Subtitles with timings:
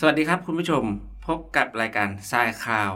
[0.00, 0.82] สวัสดีครับคุณผู้ชม
[1.26, 2.90] พบกับรายการทรายข่าว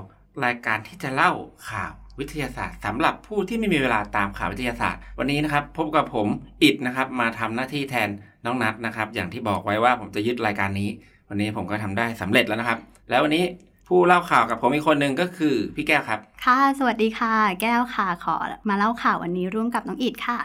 [0.44, 1.32] รายการที่จะเล่า
[1.70, 6.29] ข่าววิทยาศาสตร์สำหรับผู้ที่ไม่มีเวลาตามข่าววิทยาศาสตร์ วันนี้นะครับพบกับผม
[6.63, 8.09] อิดนะครับมาทำหน้าที่แทน
[8.45, 10.89] น้องนัทนะครับ อย่างที่บอกไว้ว่าผมจะยึดรายการนี้
[11.29, 12.79] วันนี้ผมก็ทำได้สำเร็จแล้วนะครับ
[13.11, 13.45] แล้ววันนี้
[13.89, 18.37] ผู้เล่าข่าวกับผมอีกคนหนึ่งก็คือพี่แก้วครับ ค่ะ สวัสดีค่ะ แก้วค่ะขอ
[18.69, 20.39] มาเล่าข่าววันนี้ร่วมกับน้องอิดค่ะ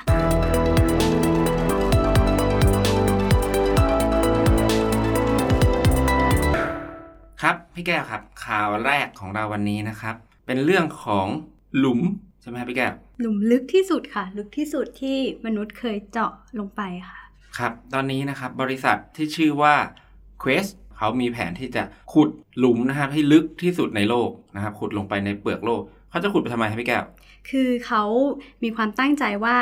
[7.42, 11.28] ครับพี่แก้วครับ ข่าวแรกของเราวันนี้นะครับ เป็นเรื่องของ
[11.78, 12.00] หลุม
[12.42, 17.20] ใช่ไหมครับพี่แก้วหลุมลึกที่สุดค่ะ ลึกที่สุดที่มนุษย์เคยเจาะลงไปค่ะ
[17.58, 19.76] ครับ ตอนนี้นะครับบริษัทที่ชื่อว่า
[20.44, 27.04] Quest เขามีแผนที่จะขุดหลุมนะครับให้ลึกที่สุดในโลกนะครับขุดลงไปในเปลือกโลก เขาจะขุดไปทำไมครับพี่แก้ว
[27.50, 28.04] คือเขา
[28.64, 29.58] มีความตั้งใจว่า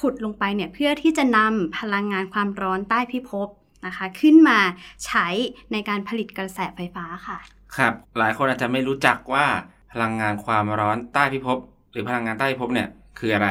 [0.00, 3.48] ขุดลงไปเนี่ยเพื่อที่จะนำพลังงานความร้อนใต้พิภพ
[3.86, 4.58] นะคะ ขึ้นมา
[5.06, 5.26] ใช้
[5.72, 7.38] ในการผลิตกระแสไฟฟ้าค่ะ
[7.76, 9.46] ครับ หลายคนอาจจะไม่รู้จักว่า
[9.92, 11.58] พลังงานความร้อนใต้พิภพ
[11.92, 13.48] หรือพลังงานใต้พิภพเนี่ยคืออะไร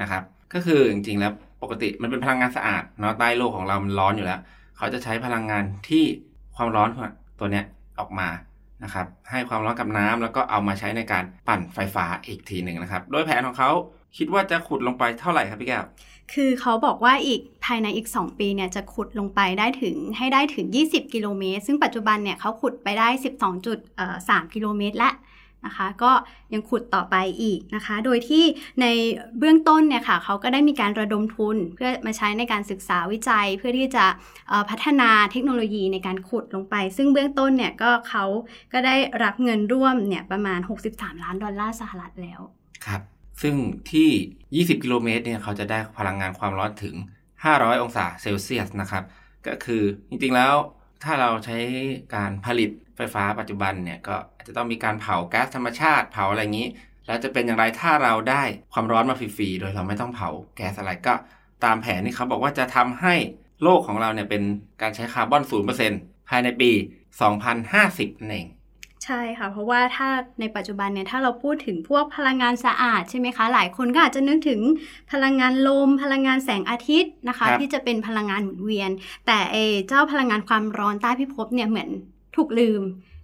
[0.00, 0.22] นะครับ
[0.54, 4.40] ก็คือจริงๆแล้วปกติมันเป็นพลังงานสะอาดเนาะใต้โลกของเรามันร้อนอยู่แล้ว
[4.76, 6.04] เขาจะใช้พลังงานที่
[6.56, 6.88] ความร้อน
[7.38, 7.64] ตัวเนี้ย
[8.00, 8.28] ออกมา
[8.84, 13.70] นะครับให้ความร้อนกับน้ำแล้วก็เอามาใช้ในการปั่นไฟฟ้าอีกทีหนึ่งนะครับ โดยแผนของเขา
[14.16, 15.84] คิดว่าจะขุดลงไปเท่าไหร่ครับพี่แก้ว
[16.34, 23.08] คือเขาบอกว่าอีกภายในอีก 2 ปีเนี่ยจะขุดลงไปได้ถึงให้ได้ถึง 20 กิโลเมตร ซึ่งปัจจุบันเนี่ยเขาขุดไปได้
[23.80, 25.12] 12.3 กิโลเมตรและ
[25.66, 26.12] นะคะ ก็
[26.52, 28.44] ยังขุดต่อไปอีกนะคะ โดยที่
[28.80, 28.86] ใน
[29.38, 34.04] เบื้องต้นเนี่ยค่ะเขาก็ได้มีการระดมทุนเพื่อมาใช้ในการศึกษาวิจัย เพื่อที่จะ
[34.70, 38.24] พัฒนาเทคโนโลยีในการขุดลงไป ซึ่งเบื้องต้นเนี่ยก็เขา
[38.72, 40.60] ก็ได้รับเงินร่วมเนี่ยประมาณ
[40.92, 42.40] 63 ล้านดอลลาร์สหรัฐแล้ว
[42.86, 43.02] ครับ
[43.42, 43.54] ซึ่ง
[43.92, 46.94] ที่ 20 กิโลเมตรเนี่ยเขาจะได้พลังงานความร้อนถึง
[47.38, 49.04] 500 องศาเซลเซียสนะครับ
[49.46, 50.54] ก็คือจริงๆแล้ว
[51.04, 51.56] ถ้าเราใช้
[52.14, 56.68] การผลิตไฟฟ้าปัจจุบันเนี่ยก็อาจจะต้องมีการเผาแก๊สธรรมชาติเผาอะไรอย่างนี้
[57.06, 61.14] แล้วจะเป็นอย่างไรถ้าเราได้ความร้อนมาฟรีๆโดยเราไม่ต้องเผาแก๊สอะไรก็
[61.64, 63.14] ตามแผนที่เขาบอกว่าจะทำให้
[63.62, 64.42] โลกของเราเนี่ยเป็น
[64.82, 65.42] การใช้คาร์บอน
[65.86, 66.70] 0%ภายในปี
[67.46, 68.48] 2050นั่นเอง
[69.04, 70.08] ใช่ค่ะ เพราะว่าถ้า
[70.40, 74.60] ในปัจจุบันเนี่ยถ้าเราพูดถึงพวกพลังงานสะอาดใช่ไหมคะ หลายคนก็อาจจะนึกถึง
[75.12, 78.90] พลังงานลม พลังงานแสงอาทิตย์นะคะ ที่จะเป็นพลังงานหมุนเวียน
[79.26, 79.56] แต่เอ
[79.88, 81.88] เจ้าพลังงานความร้อนใต้พิภพเนี่ยเหมือน
[82.36, 82.82] ถูกลืม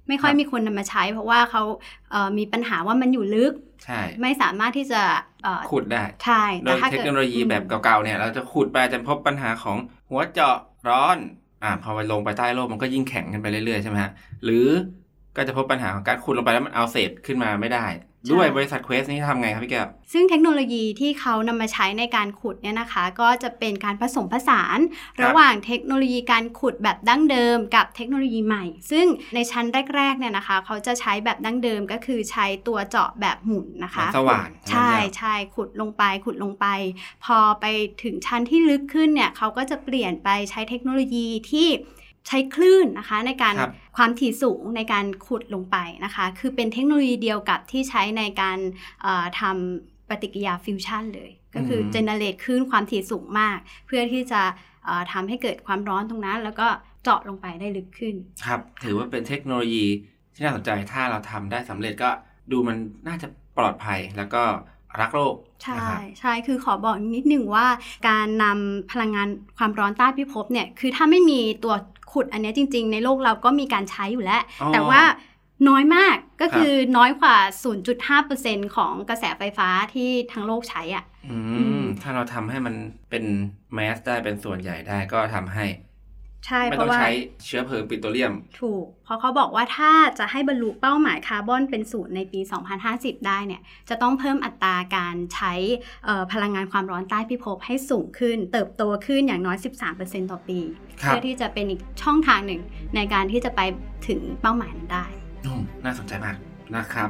[0.09, 1.63] ไม่ค่อยมีคนนำมาใช้ เพราะว่าเขา
[2.11, 3.53] เมีปัญหาว่ามันอยู่ลึก
[3.85, 5.03] ใช่ไม่สามารถที่จะ
[5.71, 9.79] ขุดได้ใช่โดยเทคโนโลยีแบบเก่าๆเนี่ยเราจะขุดไปจะพบปัญหาของ
[10.11, 10.57] หัวเจาะ
[10.89, 11.17] ร้อน
[11.63, 14.13] อ่าพอไปลงไปใต้โลกมันก็ยิ่งแข็งกันไปเรื่อยๆใช่ไหมฮะ
[14.45, 14.67] หรือ
[15.37, 17.87] ก็จะพบปัญหาของการขุดลงไปแล้วมันเอาเศษขึ้นมาไม่ได้
[18.33, 24.79] ด้วยบริษัทเควสนี้ทำไงครับพี่แก้ว ซึ่งเทคโนโลยีที่เขานำมาใช้ในการขุดเนี่ยนะคะ ก็จะเป็นการผสมผสาน
[25.25, 36.67] ระหว่างเทคโนโลยีการขุดแบบดั้งเดิม กับเทคโนโลยีใหม่ ซึ่งในชั้นแรกๆเนี่ยนะคะ เขาจะใช้แบบดั้งเดิมก็คือใช้ตัวเจาะแบบหมุนนะคะสว่านใช่ใช่ขุดลงไปขุดลงไป
[37.25, 37.67] พอไป
[38.03, 41.69] ถึงชั้นที่ลึกขึ้นเนี่ยเขาก็จะเปลี่ยนไปใช้เทคโนโลยีที่
[42.29, 43.55] ใช้คลื่นนะคะในการ
[43.97, 48.59] ความถี่สูงในการขุดลงไปนะคะ คือเป็นเทคโนโลยีเดียวกับที่ใช้ในการ
[49.41, 54.41] ทำปฏิกิริยาฟิวชันเลย ก็คือเจเนเรตคลื่นความถี่สูงมาก เพื่อที่จะ
[55.13, 56.69] ทำให้เกิดความร้อนตรงนั้น แล้วก็
[57.03, 58.15] เจาะลงไปได้ลึกขึ้น
[58.47, 59.87] ครับ ถือว่าเป็นเทคโนโลยี
[60.35, 62.11] ที่น่าสนใจถ้าเราทำได้สำเร็จก็
[62.53, 62.77] ดูมัน
[63.09, 64.43] น่าจะปลอดภัยแล้วก็
[65.01, 65.87] รักโลกใช่
[66.21, 67.67] ใช่คือขอบอกนิดนึงว่า
[68.09, 71.75] การนำพลังงานความร้อนใต้พิภพเนี่ยคือถ้าไม่มีตัว
[72.15, 74.43] ขุดอันนี้จริง ๆ ในโลกเราก็มีการใช้อยู่แล้ว
[74.75, 75.03] แต่ว่า
[75.69, 77.37] น้อยมากก็คือน้อยกว่า
[78.07, 81.05] 0.5%ของกระแสไฟฟ้าที่ทั้งโลกใช้อะ
[82.03, 82.75] ถ้าเราทำให้มัน
[83.11, 83.25] เป็น
[83.75, 85.65] แมสได้เป็นส่วนใหญ่ได้ก็ทำให้
[86.47, 87.11] ใช่ไม่ต้องใช้
[87.45, 92.41] เชื้อเพลิงปิโตรเลียม ถูก เพราะเขาบอกว่าถ้าจะให้บรรลุเป้าหมายคาร์บอนเป็นศูนย์ในปี
[92.83, 95.53] 2050 ได้เนี่ย จะต้องเพิ่มอัตราการใช้
[96.33, 99.57] พลังงานความร้อนใต้พิภพให้สูงขึ้น เติบโตขึ้นอย่างน้อย
[99.95, 100.61] 13%ต่อปี
[100.97, 102.61] เพื่อที่จะเป็นอีกช่องทางหนึ่ง
[102.97, 103.61] ในการที่จะไป
[104.09, 105.07] ถึงเป้าหมายนั้นได้
[105.85, 106.37] น่าสนใจมาก
[106.77, 107.09] นะครับ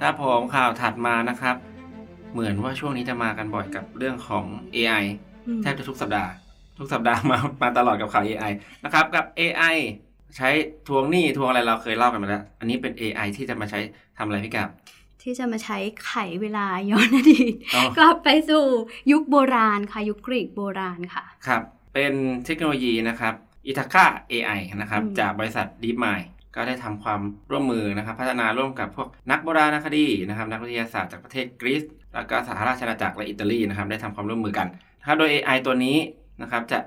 [0.00, 1.56] ครับผมข่าวถัดมานะครับ
[2.32, 4.44] เหมือนว่าช่วงนี้จะมากันบ่อยกับเรื่องของ
[4.76, 5.04] AI
[5.62, 6.30] แทบจะทุกสัปดาห์
[6.78, 8.52] ทุกสัปดาห์มามาตลอดกับข่าว AI
[8.84, 9.76] นะครับกับ AI
[10.36, 10.48] ใช้
[10.88, 13.80] ทวงหนี้ทวงอะไรเราเคยเล่ากันมาแล้ว อันนี้เป็น AI ที่จะมาใช้
[14.18, 14.68] ทำอะไรพี่กับ
[15.22, 17.52] ที่จะมาใช้ไขเวลาย้อนอดีต
[17.98, 18.64] กลับไปสู่
[19.10, 21.62] ยุคโบราณค่ะยุคกรีกโบราณค่ะ ครับ
[21.94, 22.12] เป็น
[22.44, 23.34] เทคโนโลยีนะครับ
[23.66, 31.82] อิทาค่า AI นะครับจากบริษัท DeepMind ก็ได้ทำความร่วมมือนะครับ พัฒนาร่วมกับพวกนักโบราณคดีนะครับ นักวิทยาศาสตร์จากประเทศกรีซ
[32.14, 34.66] แล้วก็สหราชอาณาจักรและอิตาลีนะครับได้ทำความร่วมมือกัน
[35.00, 35.96] นะครับโดย AI ตัวนี้
[36.42, 36.78] นะครับจะ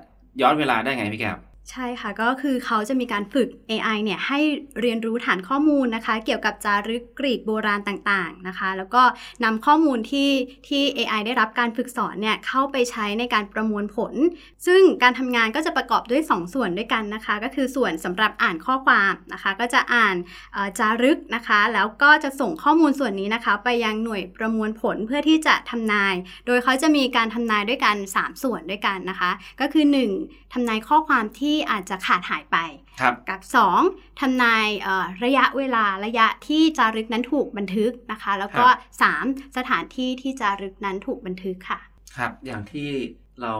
[0.42, 1.38] ย้อนเวลาได้ไงพี่แก้ว
[1.70, 4.38] ใช่ค่ะ ก็คือเขาจะมีการฝึก AI เนี่ยให้
[4.80, 9.02] เรียนรู้ฐานข้อมูลนะคะ เกี่ยวกับจารึกกรีกโบราณต่างๆนะคะ แล้วก็
[9.44, 10.30] นำข้อมูลที่
[10.68, 14.14] ที่ AI ได้รับการฝึกสอนเนี่ยเข้าไปใช้ในการประมวลผล
[14.66, 20.16] ซึ่งการทำงานก็จะประกอบด้วย 2ส่วนด้วยกันนะคะ ก็คือส่วนสำหรับอ่านข้อความนะคะ ก็จะอ่าน
[20.78, 26.14] จารึกนะคะ แล้วก็จะส่งข้อมูลส่วนนี้นะคะ ไปยังหน่วยประมวลผลเพื่อที่จะทำนาย
[26.46, 29.84] โดยเขาจะมีการทำนายด้วยกัน 3 ส่วนด้วยกันนะคะ ก็คือ
[30.20, 30.52] 1.
[30.52, 32.58] ทำนายข้อความที่อาจจะขาดหายไป
[33.00, 33.40] ครับกับ
[33.80, 34.20] 2.
[34.20, 38.66] ทำนายเอ่อระยะเวลาระยะที่จารึกนั้นถูกบันทึกนะคะ แล้วก็
[39.10, 39.56] 3.
[39.56, 41.80] สถานที่ที่จารึกนั้นถูกบันทึกค่ะ
[42.16, 42.90] ครับ อย่างที่
[43.42, 43.54] เรา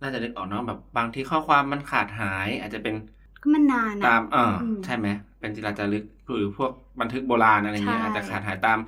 [0.00, 2.94] น่าจะนึกออกเนาะแบบบางทีข้อความมันขาดหาย อาจจะเป็น
[3.42, 5.06] ก็มันนานตาอะมเอออมใช่ไหม
[5.40, 8.78] เป็นจิราจารึกหรือพวกบันทึกโบราณอะไรเงี้ยใช่อาจจะขาดหายตาม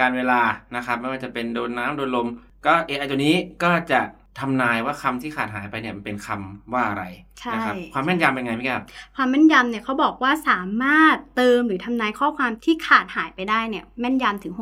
[0.00, 0.40] การเวลา
[0.76, 2.28] นะครับ ไม่ว่าจะเป็นโดนน้ำโดนลม
[2.66, 4.00] ก็ AI ตัวนี้ก็จะ
[4.40, 7.04] ทำนายว่าคำที่ขาดหายไปเนี่ยมันเป็นคำว่าอะไร
[7.40, 8.82] ใช่นะครับความแม่นยำเป็นไงพี่แก้ว
[9.16, 14.52] ความแม่นยำเนี่ยเขาบอกว่าสามารถเติมหรือทำนายข้อความที่ขาดหายไปได้เนี่ยแม่นยำถึง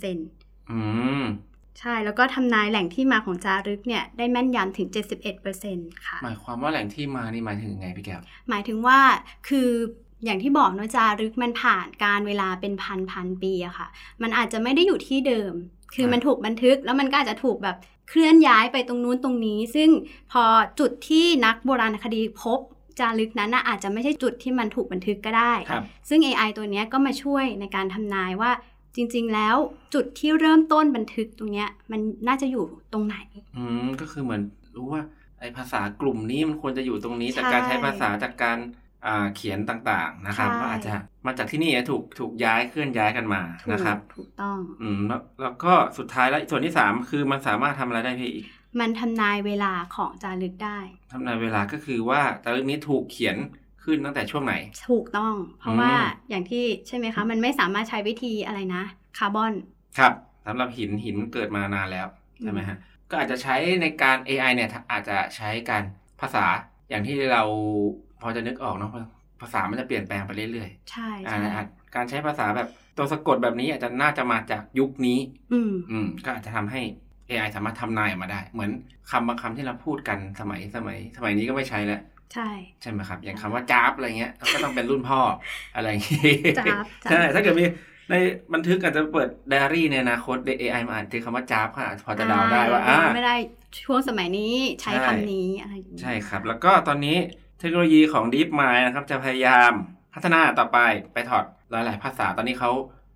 [0.00, 0.80] 62%อื
[1.20, 1.24] ม
[1.78, 4.88] ใช่แล้วก็ทำนายแหล่งที่มาของจารึกเนี่ยได้แม่นยำถึง
[5.46, 8.98] 71%ค่ะ หมายความว่าแหล่งที่มานี่หมายถึงไงพี่แก้วหมายถึงว่า
[9.48, 9.70] คือ
[10.24, 13.88] อย่างที่บอกเนอะจารึกมันผ่านการเวลาเป็นพันพันปีอะค่ะ
[14.22, 15.52] มันอาจจะไม่ได้อยู่ที่เดิม
[15.94, 17.76] คือครับมันถูกบันทึกแล้วมันก็อาจจะถูกแบบ
[18.08, 19.88] เคลื่อนย้ายไปตรงนู้นตรงนี้ ซึ่ง
[20.32, 20.44] พอ
[20.80, 22.58] จุดที่นักโบราณคดีพบ
[22.98, 28.50] จารึกนั้นน่ะอาจจะไม่ใช่จุดที่มันถูกบันทึกก็ได้ครับซึ่ง AI ตัวเนี้ยก็มาช่วยในการทำนายว่า
[28.96, 29.56] จริง ๆ แล้ว
[29.94, 33.16] จุดที่เริ่มต้นบันทึกตรงเนี้ยมันน่าจะอยู่ตรงไหน
[33.56, 34.42] อืมก็คือเหมือน
[34.76, 35.02] รู้ว่า
[35.40, 38.81] ไอ้ภาษากลุ่มนี้มันควรจะอยู่ตรงนี้ใช่จากการใช้ภาษาจากการอ่า
[39.36, 40.92] เขียนต่างๆนะครับใช่ว่าอาจจะ
[41.26, 48.46] มาจากที่นี่ถูกถูกย้ายเคลื่อนย้ายกันมาถูกนะครับ ถูกต้องอืมแล้วแล้วก็สุดท้ายแล้วส่วนที่สามคือมันสามารถทำอะไรได้พี่อีก
[48.80, 50.78] มันทำนายเวลาของจารึกได้
[51.12, 53.36] ทำนายเวลาก็คือว่าแต่เรื่องนี้ถูกเขียน
[53.84, 54.54] ขึ้นตั้งแต่ช่วงไหน
[54.88, 55.94] ถูกต้อง เพราะอืมว่า
[56.30, 58.82] อย่างที่ใช่ไหมคะ มันไม่สามารถใช้วิธีอะไรนะ
[59.18, 59.52] คาร์บอน
[59.98, 60.12] ครับ
[60.46, 62.06] สำหรับหินหินเกิดมานานแล้ว
[62.42, 62.76] ใช่ไหมฮะ
[63.10, 65.82] ก็อาจจะใช้ในการ AI เนี่ยอาจจะใช้การ
[66.20, 66.46] ภาษา
[66.88, 67.42] อย่างที่เรา
[68.22, 68.90] พอจะนึกออกเนาะ
[69.40, 75.18] ภาษามันจะเปลี่ยนแปลงไปเรื่อยๆ ใช่อ่าใช่อาจการใช้ภาษาแบบตัวสะกดแบบนี้อาจจะน่าจะมาจากยุคนี้
[75.52, 76.80] อืมอืมก็อาจจะทำให้
[77.28, 78.70] AI สามารถทำนายออกมาได้ เหมือน
[79.10, 82.00] คำบางคำที่เราพูดกันสมัยสมัย สมัยนี้ก็ไม่ใช้แล้ว
[82.34, 82.48] ใช่
[82.82, 85.20] ใช่ไหมครับ อย่างคำว่าจ้าบอะไรเงี้ยก็ต้องเป็นรุ่นพ่อ
[85.74, 87.64] อะไรอย่างงี้จ๊าบจ๊าบใช่ถ้าเกิดมี
[88.10, 88.14] ใน
[88.54, 93.36] บันทึกอาจจะเปิดไดอารี่ในอนาคต AI มาอ่านถึงคำว่าจ้าบค่ะพอจะเดาได้ว่าอ่อ่าไม่ได้
[93.84, 97.16] ช่วงสมัยนี้ใช้ใช่คำนี้อะไรอย่างนี้ใช่ครับ แล้วก็ตอนนี้
[97.62, 99.70] เทคโนโลยีของ DeepMind นะครับจะพยายาม
[100.14, 100.78] พัฒนาต่อไป
[101.12, 102.70] ไปถอดหลาย ๆ ภาษาตอนนี้เขา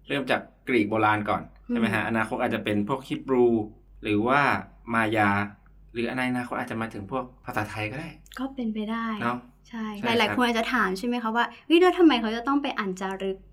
[0.09, 3.47] เริ่มจากกรีกโบราณก่อน ใช่ไหมฮะ อนาคตอาจจะเป็นพวกฮิบรู
[4.03, 4.41] หรือว่า
[4.95, 5.31] มายา
[5.93, 8.09] หรือในอนาคตอาจจะมาถึงพวกภาษาไทยก็ได้
[8.39, 9.37] ก็เป็นไปได้เนาะ
[9.69, 13.46] ใช่ใช่หลายครัๆบคนอาจจะถามใช่ไหมคะว่าเฮ้ยแล้วทำไมเขาจะต้องไปอ่านจารึกครับ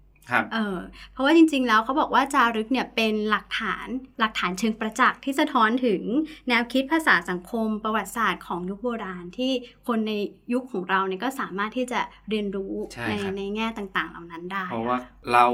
[0.53, 0.77] เออ
[1.11, 3.87] เพราะว่าจริง ๆ แล้วเขาบอกว่าจารึกเนี่ยเป็นหลักฐาน
[4.19, 6.01] หลักฐานเชิงประจักษ์ที่สะท้อนถึง
[6.47, 9.51] แนวคิดภาษาสังคม ประวัติศาสตร์ของยุคโบราณที่
[9.87, 10.13] คนใน
[10.53, 11.99] ยุคของเราเนี่ยก็สามารถที่จะ
[12.29, 14.97] เรียนรู้ใช่ในครับในแง่ต่างๆ เหล่านั้นได้ เพราะว่า
[15.33, 15.45] เรา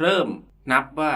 [0.00, 0.26] เริ่ม
[0.72, 1.12] นับว่า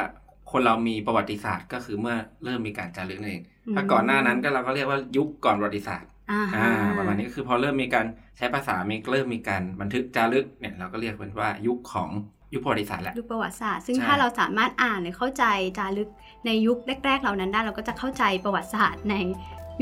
[0.51, 3.45] คนเรามีประวัติศาสตร์ก็คือเมื่อเริ่มมีการจารึกนั่นเอง
[3.75, 8.06] ถ้าก่อนหน้านั้นก็เราก็เรียกว่ายุคก่อนประวัติศาสตร์อ่าอ่าประมาณนี้ก็คือพอเริ่มมีการ
[8.37, 12.11] ใช้ภาษามีเริ่มมีการบันทึกจารึกเนี่ยเราก็เรียกมันว่ายุคของ
[12.55, 15.44] ยุคประวัติศาสตร์แหละยุคประวัติศาสตร์ซึ่งใช่ถ้าเราสามารถอ่านหรือเข้าใจ
[15.79, 16.09] จารึก
[16.47, 19.15] ในยุคแรก ๆ เหล่านั้นได้เราก็จะเข้าใจประวัติศาสตร์ใน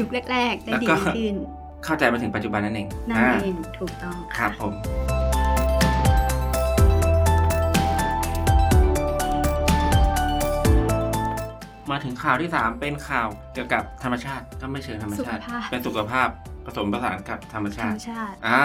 [0.00, 1.34] ยุคแรก ๆ ได้ดีขึ้น
[1.84, 4.72] เข้าใจมาถึงปัจจุบันนั่นเองนั่นอ่าเองถูกต้องครับผม
[11.90, 16.28] มาถึงข่าวที่ 3 เป็นข่าวเกี่ยวกับธรรมชาติก็ไม่เชิงธรรมชาติสุขภาพเป็นสุขภาพ
[16.66, 18.60] ผสมผสานกับธรรมธรชารมติชาติ อ่า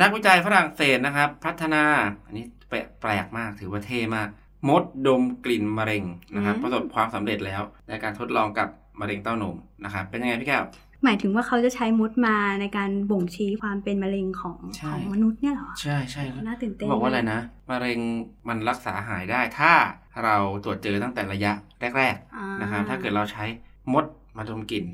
[0.00, 1.82] นักวิจัยฝรั่งเศสนะครับ พัฒนา
[2.26, 4.28] อันนี้ แปลกแปลกมากถือว่าเท่มาก
[4.68, 6.04] มดดมกลิ่นมะเร็ง
[6.36, 8.68] นะครับอืมประสบความสำเร็จแล้ว ในการทดลองกับ
[9.00, 10.64] มะเร็งเต้านมนะครับเป็นยังไงพี่แก้ว
[11.04, 17.98] หมายถึงว่าเขาจะใช้มดมาในการบ่งชี้ความเป็นมะเร็งของใช่ของมนุษย์เนี่ยเหรอ ใช่ใช่น่าตื่นเต้นบอกว่าอะไรนะมะเร็ง
[18.48, 19.72] มันรักษาหายได้ ถ้า
[20.24, 23.44] เราตรวจเจอตั้งแต่ระยะแรกอ่าๆนะครับถ้าเกิดเราใช้
[23.92, 24.04] มด
[24.36, 24.84] มาดมกลิ่น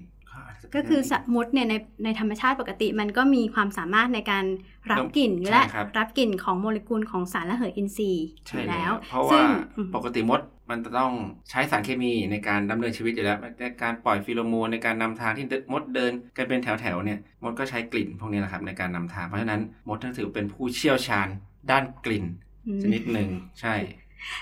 [0.75, 1.75] ก็คือสัตว์มดเนี่ยใน
[2.05, 4.45] ในธรรมชาติปกติ มันก็มีความสามารถในการ
[4.91, 11.13] รับกลิ่นใช่และครับรับกลิ่นของโมเลกุลของสารละเหยอินทรีย์อใช่ยู่แล้แล้ววเพราะซึ่ว่างอืมปกติมดมันจะต้อง
[11.51, 21.29] ใช้สารเคมีในการดำเนินชีวิตอยู่แล้วในการปล่อยฟีโรโมนในการนำทางที่มดเดินกันเป็นแถวๆเนี่ยมดก็ใช้กลิ่นพวกนี้แหละครับในการนำทางเพราะฉะนั้นมดถือเป็นผู้เชี่ยวชาญ
[21.71, 22.25] ด้านกลิ่น
[22.67, 23.29] อืมชนิดหนึ่ง
[23.61, 23.75] ใช่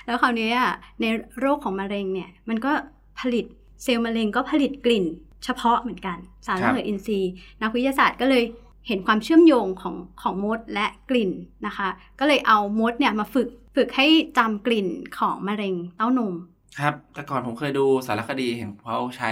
[0.06, 0.70] แล้วคราวนี้อะ
[1.00, 1.04] ใน
[1.40, 2.72] โรคของมะเร็งเนี่ยมันก็
[3.20, 3.44] ผลิต
[3.82, 5.04] เซลล์มะเร็งก็ผลิตกลิ่น
[5.44, 7.32] เฉพาะเหมือนกัน สารครัระบเหยอินทรีย์
[7.62, 8.44] นักวิทยาศาสตร์ก็เลย
[8.88, 11.30] เห็นความเชื่อมโยงของของมดและกลิ่น
[11.66, 14.06] นะคะ ก็เลยเอามดเนี่ยมาฝึกฝึกให้
[14.38, 16.34] จำกลิ่นของมะเร็งเต้านม
[16.80, 19.30] ครับ แต่ก่อนผมเคยดูสารคดีเห็นเขาใช้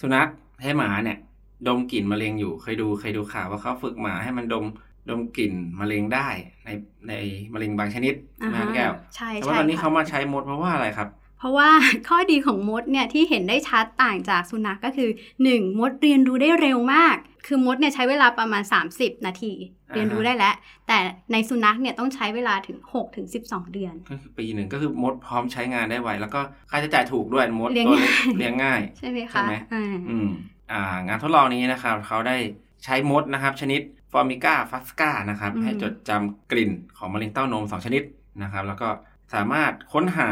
[0.00, 0.28] สุนัข
[0.62, 1.18] ให้หมาเนี่ย
[1.66, 4.64] ดมกลิ่นมะเร็งอยู่เคยดูเคยดูข่าวว่าเขาฝึกหมาให้มันดม
[5.08, 6.28] ดมกลิ่นมะเร็งได้
[6.64, 6.68] ใน
[7.08, 7.12] ใน
[7.52, 11.08] มะเร็งบางชนิดใช่ไหมครับพี่แก้วใช่แต่ใช่ว่าตอนนี้ค่ะเขามาใช้มดเพราะว่าอะไรครับ
[11.40, 11.68] เพราะว่า
[12.08, 15.10] ข้อดีของมดเนี่ยที่เห็นได้ชัดต่างจากสุนัขก็คือ
[15.44, 15.78] 1.
[15.78, 17.16] มดเรียนรู้ได้เร็วมาก
[17.46, 18.62] คือมดเนี่ยใช้เวลาประมาณ
[18.94, 19.52] 30 นาที
[19.90, 20.54] อ่าฮะเรียนรู้ได้แล้ว
[20.88, 20.98] แต่
[21.32, 30.28] ในสุนัขเนี่ยต้องใช้เวลาถึง6ถึง12 เดือน ก็คือปีหนึ่งก็คือมดพร้อมใช้งานได้ไว แล้วก็ค่าใช้จ่ายถูกด้วยมดเลี้ยงตัวเล็กง่ายเลี้ยงง่าย ใช่ไหมใช่คะไหมอ่าอืม
[30.72, 32.36] อ่างานทดลองนี้นะครับเขาได้
[32.84, 33.80] ใช้มดนะครับ ชนิด
[34.12, 38.02] Formica fusca นะครับให้จดจำกลิ่นของมะเร็งเต้านม 2 ชนิด
[38.42, 38.88] นะครับ แล้วก็
[39.34, 40.30] สามารถค้นหา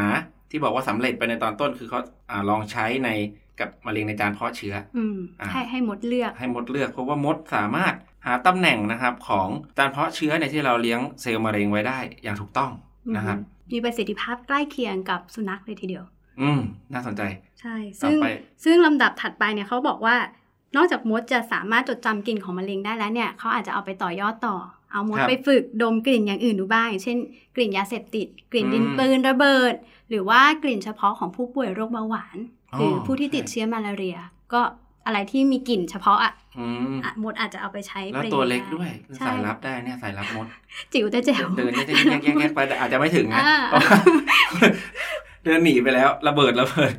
[0.49, 3.09] ที่บอกว่าสำเร็จไปในตอนต้นคือเขาอาลองใช้ใน
[3.59, 7.93] กับมะเร็งในจานเพาะเชื้ออืมอ่าให้ให้มดเลือก ให้มดเลือกเพราะว่ามดสามารถ
[8.25, 12.71] หาตำแหน่งนะครับของจานเพาะเชื้อในที่เราเลี้ยงเซลล์มะเร็งไว้ได้อย่างถูกต้อง
[13.17, 16.03] นะครับอืมมีประสิทธิภาพใกล้เคียงกับสุนัขเลยทีเดียว
[16.41, 16.59] อืม
[16.93, 17.21] น่าสนใจ
[17.59, 18.27] ใช่ต่อซึ่งไป
[18.63, 20.15] ซึ่งลำดับถัดไปเนี่ยเขาบอกว่า
[20.75, 24.55] นอกจากมดจะสามารถจดจำกลิ่นของมะเร็งได้แล้วเนี่ยเขาอาจจะเอาไปต่อยอดต่อ
[24.91, 27.17] เอามดครับไปฝึกดมกลิ่นอย่างอื่นดูบ้างอย่างเช่น
[27.55, 29.73] กลิ่นยาเสพติด กลิ่นอืมดินปืนระเบิด
[30.09, 32.37] หรือว่ากลิ่นเฉพาะของผู้ป่วยโรคเบาหวาน
[32.73, 34.17] อ๋อหรือผู้ที่ติดใช่เชื้อมาลาเรีย
[34.53, 34.61] ก็
[35.05, 40.47] อะไรที่มีกลิ่นเฉพาะอะอืมอะมดอาจจะเอาไปใช้แล้วประโยชน์ตัวเล็กได้วยใช่สายลับได้เนี่ยสายลับมด
[40.93, 43.97] จิ๋วแต่แจ๋วเดินแยกแยกแยกแยกไปแต่อาจจะไม่ถึงนะอ่าเพราะว่า
[45.43, 46.95] เดินหนีไปแล้วระเบิดระเบิด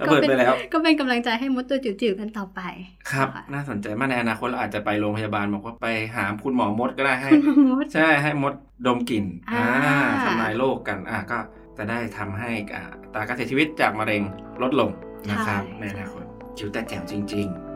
[0.00, 2.60] ระเบิดไปแล้วก็เป็นกำลังใจให้มดตัวจิ๋วๆกันต่อไป
[3.10, 5.86] ครับนะะน่าสนใจมากในอนาคตเราอาจจะไปโรงพยาบาลบอกว่าไป
[6.16, 8.54] หาคุณหมอมดก็ได้ให้คุณมดใช่ให้มด
[8.86, 9.64] ดมกลิ่นอ่า
[10.24, 11.38] ทำลายโรคกันอ่าก็
[11.78, 14.22] จะได้ทำให้อ่าอัตราการเสียชีวิตจากมะเร็ง
[14.62, 14.90] ลดลง
[15.30, 16.24] นะครับในอนาคต
[16.58, 17.68] จิ๋วแต่แจ๋วจริง ๆ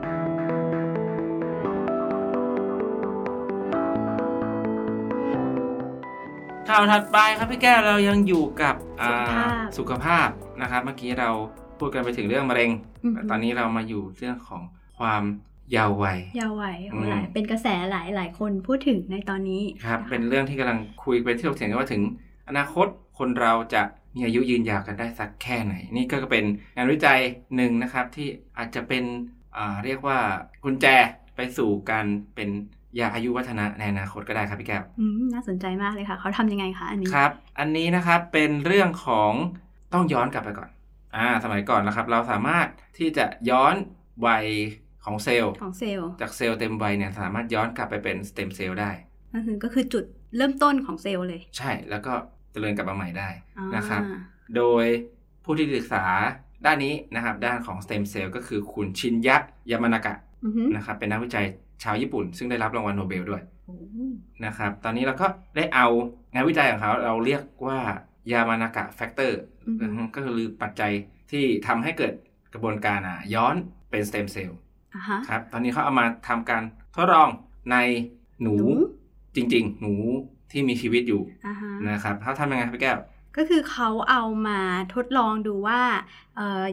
[6.68, 10.28] ข่าวถัดไปครับพี่แก้วเรายังอยู่กับอ่สุขภาพสุขภาพ
[10.60, 11.30] นะครับ เมื่อกี้เรา
[11.82, 12.70] พูดกันไปถึงเรื่องมะเร็ง
[13.02, 14.62] อืมตอนนี้เรามาอยู่เรื่องของ
[14.98, 15.22] ความ
[15.72, 22.02] เยาว์วัยยาวไหวโอ้อืมหลายเป็นกระแสหลายหลายคนพูดถึงในตอนนี้ครับะะเป็นเรื่องที่กำลังคุยเป็นที่ถกเถียงกันว่าถึง
[22.48, 22.86] อนาคต
[23.18, 23.82] คนเราจะ
[24.14, 26.44] มีอายุยืนยาวกันได้สักแค่ไหน นี่ก็เป็น
[26.76, 27.20] งานวิจัย
[27.56, 29.04] หนึ่งนะครับที่อาจจะเป็น
[29.56, 30.18] อ่าเรียกว่า
[30.64, 30.86] กุญแจ
[31.36, 32.48] ไปสู่การเป็น
[32.98, 39.32] ยาอายุวัฒนะในอนาคตก็ได้ครับพี่แก้วอืมน่าสนใจมากเลยค่ะ เขาทำยังไงคะอันนี้ครับ อันนี้นะครับเป็นเรื่องของ
[39.92, 40.70] ต้องย้อนกลับไปก่อน
[41.16, 42.66] อ่าสมัยก่อนนะครับ เราสามารถ
[42.98, 43.74] ที่จะย้อน
[44.26, 44.46] วัย
[45.04, 48.90] ของเซลล์ของเซลล์จากเซลล์เต็มวัยเนี่ยสามารถย้อนกลับไปเป็นสเต็มเซลล์ได้
[49.34, 50.04] ก็คือก็คือจุด
[50.36, 52.12] เริ่มต้นของเซลล์เลย ใช่แล้วก็
[52.52, 53.28] เจริญกลับมาใหม่ได้
[53.58, 54.02] อ่านะครับ
[54.56, 54.84] โดย
[55.44, 56.04] ผู้ที่ศึกษา
[56.66, 59.36] ด้านนี้นะครับ ด้านของสเต็มเซลล์ก็คือคุณชินยะ
[59.70, 60.14] ยามานากะ
[60.44, 61.46] อือฮึนะครับ เป็นนักวิจัย
[61.82, 63.76] ชาวญี่ปุ่น ซึ่งได้รับรางวัลโนเบลด้วยโอ้
[64.44, 65.26] นะครับ ตอนนี้เราก็
[65.56, 65.86] ได้เอา
[66.32, 67.78] งานวิจัยของเขาเราเรียกว่า
[68.32, 70.92] ยามานากะ factor อือฮึก็คือปัจจัย
[71.30, 72.12] ที่ทำให้เกิด
[72.52, 73.54] กระบวนการอะย้อน
[73.90, 74.58] เป็นสเต็มเซลล์
[74.94, 76.62] อ่าฮะครับตอนนี้เขาเอามาทำการ
[76.94, 77.28] ทดลอง
[77.72, 77.76] ใน
[78.42, 78.66] หนูหนู
[79.36, 79.94] จริง ๆ หนู
[80.50, 82.98] ที่มีชีวิตอยู่อ่าฮะนะครับเขาทำยังไงครับพี่แก้ว
[83.36, 84.60] ก็คือเขาเอามา
[84.94, 85.82] ทดลองดูว่า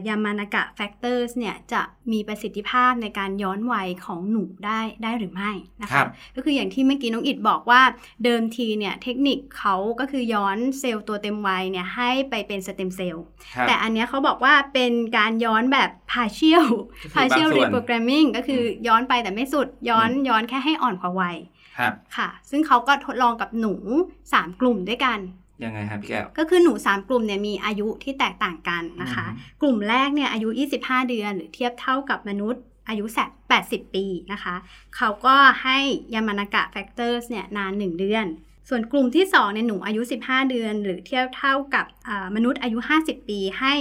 [0.08, 5.50] ยามานากะ factor เนี่ย จะมีประสิทธิภาพในการย้อนวัยของหนูได้ได้หรือไม่
[5.82, 7.82] นะครัคะบก็คืออย่างที่เมื่อกี้น้องอิดบอกว่า
[8.24, 13.24] เดิมทีเนี่ย เทคนิคเขาก็คือย้อนเซลล์ตัวเต็มวัยเนี่ย ให้ไปเป็นสเต็มเซลล์
[13.54, 16.66] ครับแต่อันเนี้ยเขาบอกว่าเป็นการย้อนแบบ partial
[17.02, 21.36] ก็คือ partial บางส่วน reprogramming ก็คืออย้อนไปแต่ไม่สุดย้อนย้อนแค่ให้อ่อนกว่าวัย
[21.78, 23.74] ครับค่ะ ซึ่งเขาก็ทดลองกับหนู
[24.18, 25.20] 3 กลุ่มด้วยกัน
[25.64, 30.48] ยังไงครับพี่แก้ว ก็คือหนู 3 กลุ่มเนี่ยมีอายุที่แตกต่างกันนะคะอืมกลุ่มแรกเนี่ยอายุ
[30.80, 33.18] 25 เดือนหรือเทียบเท่ากับมนุษย์อายุแส
[33.56, 34.54] 80 ปีนะคะ
[34.96, 35.78] เขาก็ให้
[36.14, 38.26] ยามานากะ factor เนี่ยนาน 1 เดือน
[38.68, 43.74] ส่วนกลุ่มที่2เนี่ยหนูอายุ 15 เดือน หรือเทียบเท่ากับอ่ามนุษย์อายุ 50 ปี ให้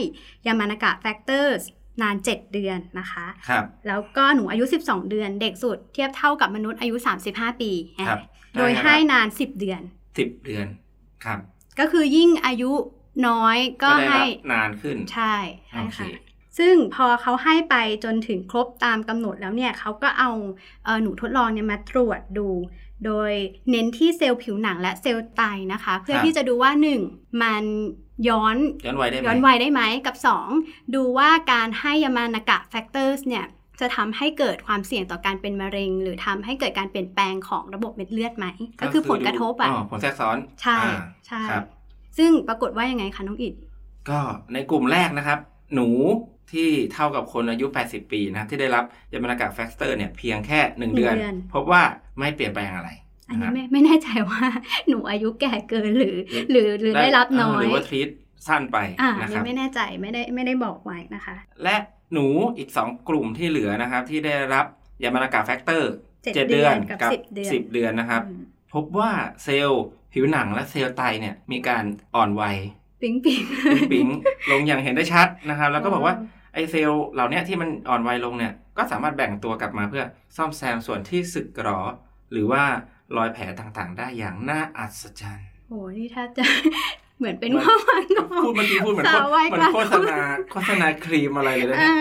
[0.46, 1.56] ยามานากะ factor
[2.02, 6.96] นาน 7 เดือนนะคะครับแล้วก็หนูอายุ 12 เดือน เด็กสุดเทียบเท่ากับมนุษย์อายุ
[7.30, 7.72] 35 ปี
[8.10, 8.20] ครับ
[8.60, 9.82] โดยให้นาน 10 เดือน
[10.18, 10.66] สิบเดือน
[11.26, 11.40] ครับ
[11.80, 12.72] ก็คือยิ่งอายุ
[13.28, 15.36] น้อยก็ได้ให้รับนานขึ้นใช่
[15.70, 16.08] ใช่โอเคค่ะ
[16.58, 20.32] ซึ่งพอเขาให้ไปจนถึงครบตามกำหนดแล้วเนี่ยเขาก็เอา
[20.86, 22.48] เอ่อหนูทดลองเนี่ยมาตรวจดู
[23.06, 23.32] โดย
[23.70, 25.42] เน้นที่เซลล์ผิวหนังและเซลล์ไต
[25.74, 26.72] นะคะ เพื่อที่จะดูว่า
[27.06, 27.42] 1.
[27.44, 27.64] มัน
[28.30, 28.56] ย้อน
[28.86, 30.16] ย้อนวัยได้ไหมย้อนวัยได้ไหมกับ
[30.56, 30.96] 2.
[30.96, 33.46] ดูว่าการให้ยามานากะ factor เนี่ย
[33.80, 38.48] จะทำให้เกิดความเสี่ยงต่อการเป็นมะเร็ง หรือทำให้เกิดการเปลี่ยนแปลงของระบบเม็ดเลือดไหม
[38.82, 41.66] ก็คือผลกระทบอะอ๋อผลแทรกซ้อน ใช่อ่าใช่ครับ
[42.18, 43.54] ซึ่งปรากฏว่ายังไงคะน้องอิด
[44.10, 44.20] ก็
[44.54, 45.40] ในกลุ่มแรกนะครับ
[45.76, 45.88] หนู
[46.52, 48.84] ที่เท่ากับคนอายุ 80 ปีนะครับที่ได้รับ
[49.14, 51.82] ยามานากะ factor เนี่ยเพียงแค่1หนึ่งเดือนเดือน พบว่า
[52.20, 52.90] ไม่เปลี่ยนแปลงอะไร
[53.30, 54.42] อันนะคนี้รับไม่ไม่แน่ใจว่า
[54.88, 56.18] หนูอายุแก่เกินหรือ
[56.52, 58.10] หรือหรือได้รับน้อหยรือว่าท treat
[58.48, 61.76] สั้นไปอ่านะคเนี่รับยไม่แน่ใจไม่ได้ไม่ได้บอกไว้นะคะ และ
[62.14, 62.26] หนู
[62.58, 64.66] อีก 2 กลุ่มที่เหลือนะครับ ที่ได้รับ
[65.04, 65.92] ยามานากะ factor
[66.24, 68.42] เจ็ดเจ็ดเดืเดืออนนกับกับสิบเดือนสิบเดือนนะครับอืม
[68.74, 69.12] พบว่า
[69.44, 71.84] เซลล์ผิวหนังและเซลล์ไตเนี่ยมีการ
[72.16, 72.58] อ่อนวัย
[73.02, 73.42] ปิ๊งปิ๊ง
[73.92, 80.04] ปิ๊งๆลงอย่างเห็นได้ชัดนะครับ แล้วก็บอกว่าว้าวไอเซลล์เหล่าเนี้ยที่มันอ่อนวัยลงเนี่ย ก็สามารถแบ่งตัวกลับมาเพื่อ
[80.38, 81.82] ซ่อมแซมส่วนที่สึกหรอ
[82.32, 82.64] หรือว่า
[83.18, 86.44] รอยแผลต่างๆ ได้อย่างน่าอัศจรรย์โหนี่ถ้าจะ
[87.20, 90.20] เหมือนเป็นเหมือนข้อมันของพูดเมื่อกี้พูดเหมือนสาววัยเหมือนกลางโฆษณา
[90.52, 91.94] โฆษณาครีมอะไรเลยนะอ่า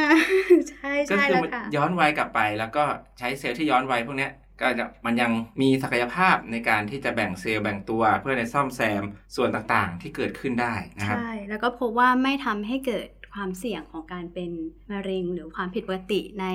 [0.49, 2.85] เนี่ยใช่ก็ใช่คือแล้วมันค่ะย้อนวัยกลับไป แล้วก็
[3.19, 9.03] ใช้เซลล์ที่ย้อนวัยพวกเนี้ยก็จะมันยังมีศักยภาพในการที่จะแบ่งเซลล์แบ่งตัวเพื่อในซ่อมแซม
[9.37, 14.51] ส่วนต่างๆ ที่เกิดขึ้นได้นะครับใช่ แล้วก็พบว่าไม่ทำให้เกิดความเสี่ยงของการเป็น
[14.91, 16.47] มะเร็ง หรือความผิดปกติใน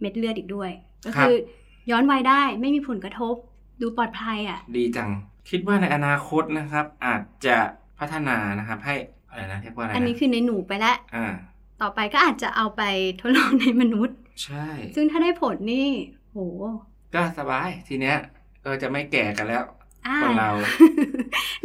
[0.00, 0.70] เม็ดเลือดอีกด้วย
[1.04, 1.36] ก็ครับคือ
[1.90, 3.34] ย้อนวัยได้ไม่มีผลกระทบ
[3.80, 5.10] ดูปลอดภัยอะ ดีจัง
[5.50, 7.58] คิดว่าในอนาคตนะครับ อาจจะ
[8.02, 8.94] พัฒนานะครับ ให้
[9.30, 11.26] อะไรนะเรียกว่าอะไรนะอันนี้คือในหนูไปแล้วอ่า
[11.82, 12.82] ต่อไปก็อาจจะเอาไป
[13.20, 15.88] ทดลองในมนุษย์ ใช่ ซึ่งถ้าได้ผลนี่
[16.32, 16.38] โห
[17.14, 18.16] ก็สบายทีเนี้ย
[18.64, 19.64] ก็จะไม่แก่กันแล้ว
[20.06, 20.50] อ่าคนเรา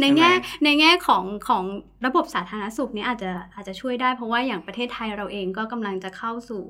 [0.02, 1.64] ในแง่ใช่ไหมในแง่ของของ
[2.06, 6.64] ระบบสาธารณสุขนี่อาจจะอาจจะช่วยได้เพราะว่าอย่างประเทศไทยเราเองก็กำลังจะเข้าสู่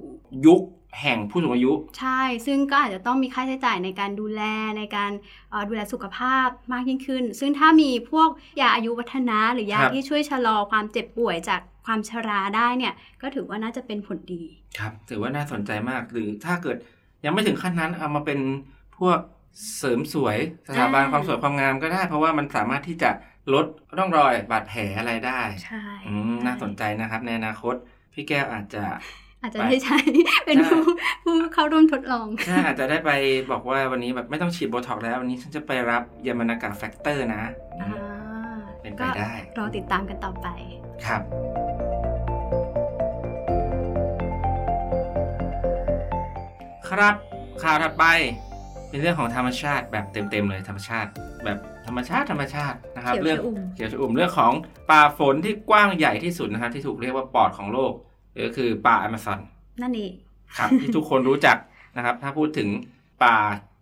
[0.46, 0.62] ยุค
[1.02, 4.42] แห่งผู้สูงอายุ ใช่ ซึ่งก็อาจจะต้องมีค่าใช้จ่ายในการดูแล
[4.78, 5.12] ในการ
[5.52, 8.30] เอ่อดูแลสุขภาพมากยิ่งขึ้น ซึ่งถ้ามีพวก
[8.62, 14.44] ยาอายุวัฒนะหรือยาครับที่ช่วยชะลอความเจ็บป่วยจากความชราได้เนี่ย ก็ถือว่าน่าจะเป็นผลดี
[14.80, 16.78] ครับ ถือว่าน่าสนใจมาก หรือถ้าเกิด
[17.26, 18.40] ยังไม่ถึงขั้นนั้นเอามาเป็น
[18.98, 19.20] พวก
[19.78, 20.38] เสริมสวย
[20.68, 23.12] สถาบันอ่าความสวยความงามก็ได้ เพราะว่ามันสามารถที่จะ
[23.54, 23.66] ลด
[23.98, 27.76] ร่องรอยบาดแผลอะไรได้ ใช่อืมน่าสนใจนะครับ ในอนาคต
[28.14, 28.84] พี่แก้วอาจจะ
[29.42, 29.98] อาจจะไปได้ใช้
[30.46, 33.12] เป็นใช่ผู้ผู้เข้าร่วมทดลองใช่อาจจะได้ไป
[33.52, 37.44] บอกว่าวันนี้แบบไม่ต้องฉีดโบท็อกซ์แล้ว วันนี้ฉันจะไปรับยามานากาแฟกเตอร์นะ
[37.82, 37.90] อ่า
[38.82, 40.48] เป็นไปก็ได้รอติดตามกันต่อไป
[41.06, 41.22] ครับ
[46.90, 47.16] ครับ
[47.64, 48.06] ข่าวถัดไป
[48.90, 51.10] เป็นเรื่องของธรรมชาติแบบเต็มๆเลยธรรมชาติ
[51.46, 51.58] แบบ
[51.88, 54.54] ธรรมชาติธรรมชาตินะครับเขียวเรื่องชอุ่มเขียวชอุ่มเรื่องของ
[54.90, 57.94] ป่าฝนที่กว้างใหญ่ที่สุดนะครับที่ถูกเรียกว่าปอดของโลก
[58.38, 59.40] หรือคือป่าอเมซอน
[59.82, 60.14] นั่นเอง
[60.58, 61.58] ครับที่ทุกคนรู้จัก
[61.98, 62.70] นะครับ ถ้าพูดถึง
[63.24, 63.36] ป่า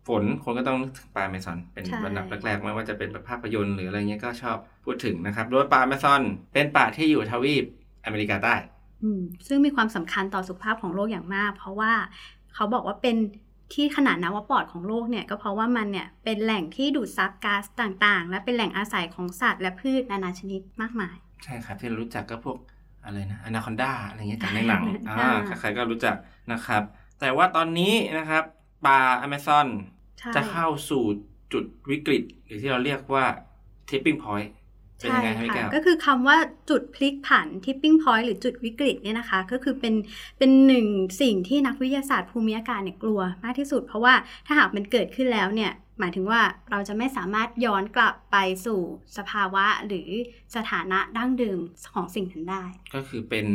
[0.07, 6.21] ฝนคนก็ต้องนึกถึงป่าอเมซอน เป็นใช่บรรดับแรกๆไม่ว่าจะเป็นแบบภาพยนตร์หรืออะไรเงี้ยก็ชอบพูดถึงนะครับ โดยป่าอเมซอน
[6.53, 7.65] เป็นป่าที่อยู่ทวีป
[8.05, 8.55] อเมริกาใต้
[9.03, 11.93] อืมซึ่งมีความสำคัญต่อสุขภาพของโลกอย่างมาก เพราะว่า
[12.53, 13.17] เขาบอกว่าเป็น
[13.73, 22.57] ที่ขนาดนะว่าปอดของโลกเนี่ยก็เพราะว่ามันเนี่ยเป็นแหล่งที่ดูดซับก๊าซต่างๆ และเป็นแหล่งอาศัยของสัตว์และพืชนานาชนิดมากมาย ใช่ครับที่เรารู้จักก็พวก
[23.05, 26.15] อะไรนะอนาคอนดาอะไรเงี้ยจากในหนังอ่าอ่าใครๆก็รู้จัก
[26.51, 26.83] นะครับ
[27.19, 28.43] แต่ว่าตอนนี้นะครับ
[28.85, 29.67] ป่าอเมซอน
[30.19, 31.03] ใช่จะเข้าสู่
[31.53, 33.25] จุดวิกฤต หรือที่เราเรียกว่า
[33.89, 34.49] tipping point
[34.99, 36.37] เป็นยังไงครับพี่แก้วก็คือคำว่า
[36.69, 39.93] จุดพลิกผัน tipping point หรือจุดวิกฤตเนี่ยนะคะ ก็คือเป็น
[40.37, 40.87] เป็นหนึ่ง
[41.21, 44.13] สิ่งที่นักวิทยาศาสตร์ภูมิอากาศเนี่ยกลัวมากที่สุด เพราะว่า
[44.45, 48.79] ถ้าหากมันเกิดขึ้นแล้วเนี่ย หมายถึงว่าเราจะไม่สามารถย้อนกลับไปสู่
[49.17, 50.10] สภาวะหรือ
[50.55, 51.60] สถานะดั้งเดิม
[51.93, 53.47] ของสิ่งนั้นได้ ก็คือเป็น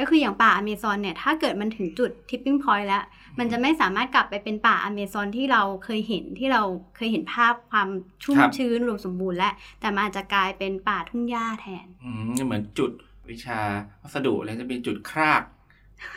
[0.00, 3.04] ก็คืออย่างป่าอเมซอนเนี่ยถ้าเกิดมันถึงจุด tipping point แล้ว
[3.38, 6.62] มันจะไม่สามารถกลับไปเป็นป่าอเมซอนที่เราเคยเห็นที่เรา
[6.96, 7.88] เคยเห็นภาพความ
[8.24, 12.90] ชุ่มครับชื้นรวมสมบูรณ์แล้วแต่มันอาจจะกลายเป็นป่าทุ่งหญ้าแทนอืมเหมือนจุด
[13.30, 13.60] วิชา
[14.02, 15.42] วัสดุเลยจะมีจุดคราก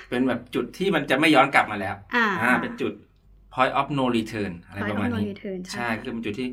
[0.10, 2.93] เป็นแบบจุดที่มันจะไม่ย้อนกลับมาแล้ว อ่าอ่าเป็นจุด
[3.57, 6.49] point of no return อะไรประมาณ Point of นี้ no return ใช่ใช่ คือเป็นจุดที่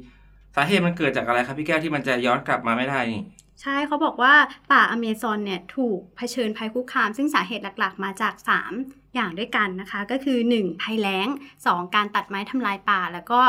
[0.57, 3.23] สาเหตุมันเกิดจากอะไรครับพี่แก้วที่มันจะย้อนกลับมาไม่ได้นี่
[3.63, 4.35] ใช่เขาบอกว่า
[4.73, 8.35] ป่าอเมซอนเนี่ยถูกเผชิญภัยคุกคาม ซึ่งสาเหตุหลักๆ มาจาก
[8.75, 10.83] 3 อย่างด้วยกันนะคะ ก็คือ 1.
[10.83, 11.29] ภัยแล้ง
[11.63, 11.95] 2.
[11.95, 13.41] การตัดไม้ทำลายป่า แล้วก็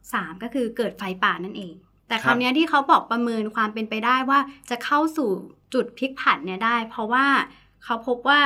[0.00, 1.74] 3 ก็คือเกิดไฟป่านั่นเอง
[2.08, 4.38] แต่ครับคำนี้ที่เขาบอกประเมินความเป็นไปได้ว่า
[4.70, 5.30] จะเข้าสู่
[5.74, 7.26] จุดพลิกผันเนี่ยได้ เพราะว่า
[7.84, 8.40] เขาพบว่า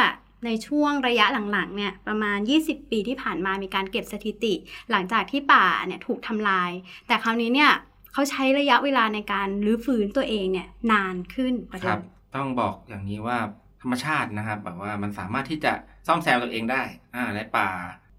[0.44, 4.54] ในช่วงระยะหลังๆเนี่ยประมาณ 20 ปีที่ผ่านมามีการเก็บสถิติ
[4.90, 6.70] หลังจากที่ป่าเนี่ยถูกทำลาย
[7.06, 7.70] แต่คราวนี้เนี่ย
[8.12, 12.00] เขาใช้ระยะเวลาในการรื้อฟื้นตัวเองเนี่ยนานขึ้นกว่าคเดิรับม
[12.34, 13.38] ต้องบอกอย่างนี้ว่า
[13.82, 15.72] ธรรมชาตินะครับแบบว่ามันสามารถที่จะ
[16.06, 16.82] ซ่อมแซมตัวเองได้
[17.14, 17.68] อ่าในป่า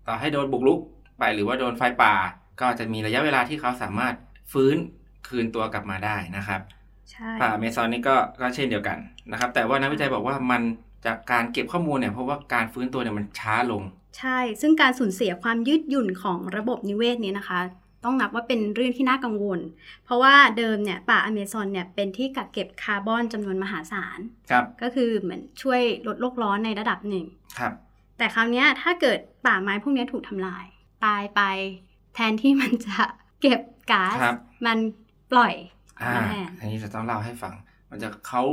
[0.07, 0.79] ต่อให้โดนบุกรุก
[1.19, 2.13] ไปหรือว่าโดนไฟป่า
[2.61, 4.13] ก็จะมีระยะเวลาที่เขาสามารถ
[4.51, 4.77] ฟื้น
[5.27, 6.61] คืนตัวกลับมาได้นะครับ
[7.11, 8.97] ใช่ป่าอเมซอนนี่ก็ก็เช่นเดียวกัน
[9.31, 10.61] นะครับ แต่ว่านักวิจัยบอกว่ามัน
[11.05, 13.83] จากการเก็บข้อมูลเนี่ยเพราะว่าการฟื้นตัวเนี่ยมันช้าลง
[14.17, 17.59] ใช่ ซึ่งการสูญเสียความยืดหยุ่นของระบบนิเวศนี้นะคะ
[18.05, 19.59] ต้องนับว่าเป็นเรื่องที่น่ากังวล
[20.05, 24.19] เพราะว่าเดิมเนี่ยป่าอเมซอนเนี่ยเป็นที่กักเก็บคาร์บอนจำนวนมหาศาล
[24.51, 27.25] ครับก็คือเหมือนช่วยลดโลกร้อนในระดับหนึ่ง
[27.59, 27.73] ครับ
[28.17, 30.65] แต่คราวเนี้ยถ้าเกิดป่าไม้พวกเนี้ยถูกทำลาย
[31.05, 31.41] ตายไป
[32.15, 32.97] แทนที่มันจะ
[33.41, 34.77] เก็บก๊าซครับมัน
[35.31, 35.53] ปล่อย
[36.01, 37.53] อ่ามาแทนอันนี้จะต้องเล่าให้ฟัง
[37.89, 38.43] มันจะเขา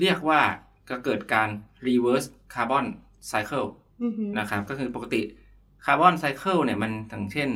[0.00, 0.40] เรียกว่า
[0.90, 1.48] ก็เกิดการ
[1.86, 2.86] reverse carbon
[3.30, 3.68] cycle
[4.02, 5.22] อือหือนะครับ ก็คือปกติ
[5.84, 7.50] carbon cycle เนี่ยมันอย่างเช่น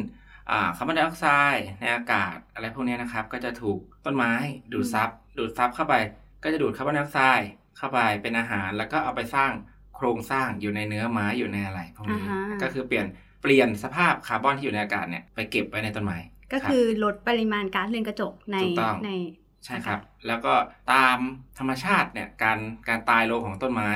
[0.50, 4.32] อ่าคาร์บอนไดออกไซด์ในอากาศอะไรพวกเนี้ยนะครับ ก็จะถูกต้นไม้
[4.72, 5.94] ดูดซับ ดูดซับเข้าไป
[6.42, 9.52] ก็จะดูดคาร์บอนไดออกไซด์เข้าไปเป็นอาหาร แล้วก็เอาไปสร้าง
[9.96, 13.06] โครงสร้างอยู่ในเนื้อไม้อยู่ในอะไรพวกนี้อ่าฮะก็คือเปลี่ยน
[13.42, 16.18] เปลี่ยนสภาพคาร์บอนที่อยู่ในอากาศเนี่ยไปเก็บไว้ในต้นไม้
[16.52, 19.10] ก็รับคือลดปริมาณก๊าซเรือนกระจกในถูกต้องใน
[19.64, 20.54] ใช่ครับ แล้วก็
[20.92, 21.18] ตาม
[21.58, 23.90] ธรรมชาติเนี่ยการการตายลงของต้นไม้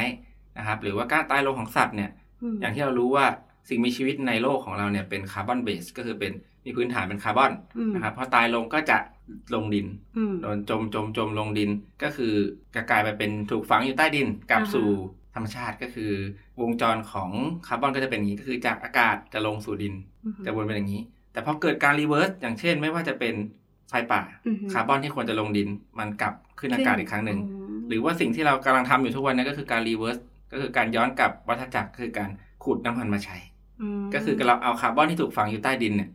[0.58, 2.10] นะครับ หรือว่าการตายลงของสัตว์เนี่ย
[2.52, 3.26] มอย่างที่เรารู้ว่า
[3.68, 6.32] สิ่งมีชีวิตในโลกของเราเนี่ยเป็นคาร์บอน based ก็คือเป็น
[6.64, 8.98] มีพื้นฐานเป็นคาร์บอนอืมนะครับพอตายลงก็จะ
[9.54, 11.70] ลงดินอืมโดนจมจมจมลงดิน
[12.02, 12.34] ก็คือ
[12.74, 14.88] กกลายไปเป็นถูกฝังอยู่ใต้ดินกลับอ่าฮะสู่
[15.34, 16.12] ธรรมชาติก็คือ
[16.60, 17.30] วงจรของ
[17.66, 19.94] คาร์บอนก็จะเป็นอย่างนี้ก็คือจากอากาศจะลงสู่ดิน
[20.24, 23.34] อือหือจะวนเป็นอย่างนี้ แต่พอเกิดการ reverse อย่างเช่น ไม่ว่าจะเป็น
[23.92, 30.18] ไฟป่าอือหือคาร์บอนที่ควรจะลงดิน มันกลับขึ้นอากาศอีกครั้งหนึ่งอืมหรือว่าสิ่งที่เรากำลังทำอยู่ทุกวันนี้ก็คือการ reverse
[30.52, 32.30] ก็คือการย้อนกลับวัฏจักรคือการ
[32.64, 33.36] ขุดน้ำมันมาใช้
[34.02, 36.10] มก็คือเราเอาคาร์บอนที่ถูกฝังอยู่ใต้ดินเนี่ย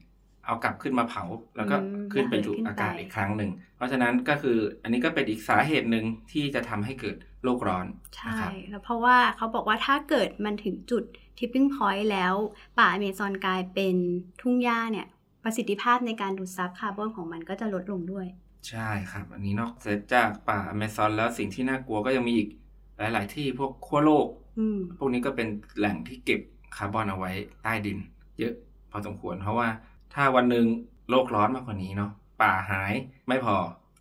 [0.45, 1.23] เอากลับขึ้นมาเผา
[1.57, 7.85] แล้วก็อืมขึ้นไประเหยสู่ขึ้นอากาศไปอีกครั้งหนึ่ง เพราะฉะนั้นก็คืออันนี้ก็เป็นอีกสาเหตุหนึ่งที่จะทำให้เกิดโลกร้อน
[8.15, 11.03] ใช่นะครับแล้วเพราะว่าเขาบอกว่าถ้าเกิดมันถึงจุด
[11.37, 12.33] tipping point แล้ว
[12.79, 13.95] ป่าอเมซอนกลายเป็น
[14.41, 15.07] ทุ่งหญ้าเนี่ย
[15.49, 18.25] ประสิทธิภาพในการดูดซับคาร์บอนของมันก็จะลดลงด้วย
[18.69, 19.73] ใช่ครับ อันนี้นอก
[20.13, 22.49] จากป่าอเมซอนแล้วสิ่งที่น่ากลัวก็ยังมีอีก
[22.97, 24.27] หลาย ๆ ที่พวกขั้วโลก
[24.59, 26.41] อืมพวกนี้ก็เป็นแหล่งที่เก็บ
[26.77, 27.31] คาร์บอนเอาไว้
[27.63, 27.97] ใต้ดิน
[28.39, 28.53] เยอะ
[28.91, 29.67] พอสมควร เพราะว่า
[30.13, 30.65] ถ้าวันหนึ่ง
[31.09, 32.93] โลกร้อนมากกว่านี้เนาะป่าหาย
[33.27, 33.55] ไม่พอ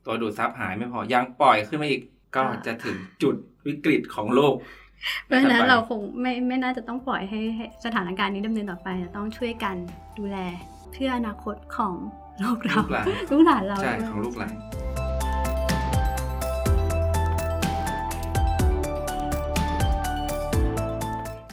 [0.06, 2.02] ตัวดูดซับหายไม่พอยังปล่อยขึ้นมาอีก
[2.36, 3.34] ก็จะถึงจุด
[3.66, 4.54] วิกฤตของโลก
[5.24, 9.76] เพราะฉะนั้นต่อไปเราคงไม่ไม่น่าจะต้องปล่อยให้ให้สถานการณ์นี้ดำเนินต่อไปแต่ต้องช่วยกัน
[10.18, 10.38] ดูแล
[10.98, 11.94] เพื่ออนาคตของ
[12.40, 14.54] โลกเราลูกหลานลูกหลานเราใช่ด้วยของลูกหลาน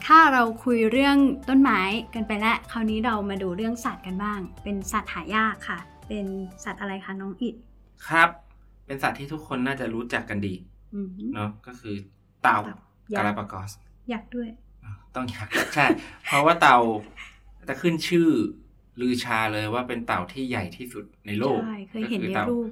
[0.06, 1.16] ถ้าเราคุยเรื่อง
[1.48, 1.80] ต้นไม้
[2.14, 5.78] กันไปแล้วคราวนี้เรามาดูเรื่องสัตว์กันบ้าง เป็นสัตว์หายากค่ะ
[6.08, 6.26] เป็น
[6.64, 7.54] สัตว์อะไรคะน้องอิด
[8.08, 8.28] ครับ
[8.86, 10.54] เป็นสัตว์ที่ทุกคนน่าจะรู้จักกันดี
[10.94, 11.94] อืมเนาะก็คือ
[12.42, 12.58] เต่า
[13.14, 13.70] ยักากลาษ์ปากอส
[14.12, 14.48] ยักษ์ด้วย
[15.14, 15.86] ต้องอยากใช่
[16.26, 16.78] เพราะว่าเต่า
[17.68, 18.28] จะขึ้นชื่อ
[19.00, 22.68] ลือชาเลยว่าเป็นเต่าที่ใหญ่ที่สุดในโลก ใช่เคยเห็นก็ในอต่ารูป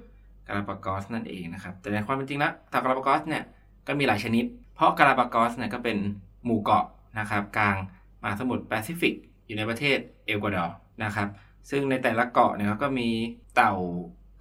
[0.47, 3.43] กาลาปากอสนั่นเองนะครับ แต่ในความเป็นจริงแล้วเต่ากาลาปากอสเนี่ย
[3.87, 5.99] ก็มีหลายชนิด เพราะกาลาปากอสเนี่ยก็เป็น
[6.45, 6.87] หมู่เกาะ
[7.19, 7.77] นะครับกลาง
[8.23, 9.15] มหาสมุทรแปซิฟิก
[9.47, 11.29] อยู่ในประเทศเอกวาดอร์นะครับ
[11.71, 13.09] ซึ่งในแต่ละเกาะเนี่ยก็มี
[13.57, 13.75] เต่า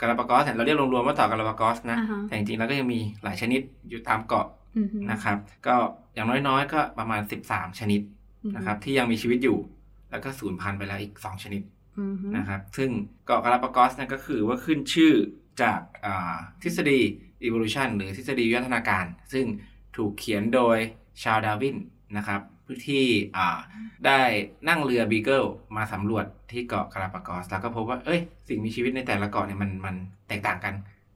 [0.01, 5.75] กาลาปากอสเนี่ยเราเรียกรวมๆว่าเต่ากาลาปากอสนะอ่าฮะแต่จริงๆแล้วก็ยังมีหลายชนิดอยู่ตามเกาะอือหือนะครับ ก็
[6.13, 8.01] อย่างน้อยๆ ก็ประมาณ 13 ชนิด
[8.43, 9.57] อือหือนะครับที่ยังมีชีวิตอยู่
[10.11, 11.61] แล้วก็สูญพันธุ์ไปแล้วอีก 2 ชนิด
[11.99, 12.89] อือหือนะครับ ซึ่ง
[13.25, 15.13] เกาะกาลาปากอสเนี่ยก็คือว่าขึ้นชื่อ
[15.61, 16.99] จากอ่าทฤษฎี
[17.47, 19.45] evolution หรือทฤษฎีวิวัฒนาการ ซึ่ง
[19.97, 20.77] ถูกเขียนโดย
[21.21, 21.77] ชาร์ลส์ ดาร์วิน
[22.17, 22.41] นะครับ
[22.87, 23.05] ที่
[23.37, 23.57] อ่า
[24.05, 24.21] ได้
[24.69, 25.43] นั่งเรือบีเกิล
[25.77, 29.95] มาสำรวจที่เกาะกาลาปากอส แล้วก็พบว่า เอ้ย สิ่งมีชีวิตในแต่ละเกาะเนี่ยมันมัน
[30.27, 30.73] แตกต่างกัน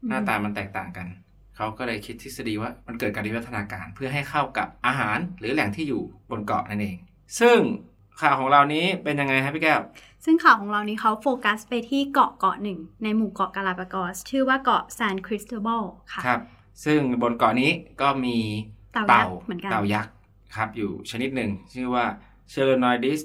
[0.08, 1.08] หน้าตามันแตกต่างกัน
[1.56, 6.98] เขาก็เลยคิดทฤษฎีว่ามันเกิดการวิวัฒนาการเพื่อให้เข้ากับอาหารหรือแหล่งที่อยู่บนเกาะนั่นเอง
[7.40, 7.60] ซึ่ง
[8.22, 9.82] ข่าวของเรานี้เป็นยังไงครับพี่แก้ว
[10.26, 16.42] ซึ่งข่าวของเรานี้เขาโฟกัสไปที่เกาะเกาะหนึ่ง ในหมู่เกาะกาลาปากอส ชื่อว่าเกาะซานคริสโตบอลค่ะครับ
[16.86, 18.38] ซึ่งบนเกาะนี้ก็มี
[18.94, 20.14] เต่ายักษ์เหมือนกันเต่ายักษ์
[20.56, 22.06] ครับ อยู่ชนิดหนึ่ง ชื่อว่า
[22.54, 23.20] c h e l o n o i d i s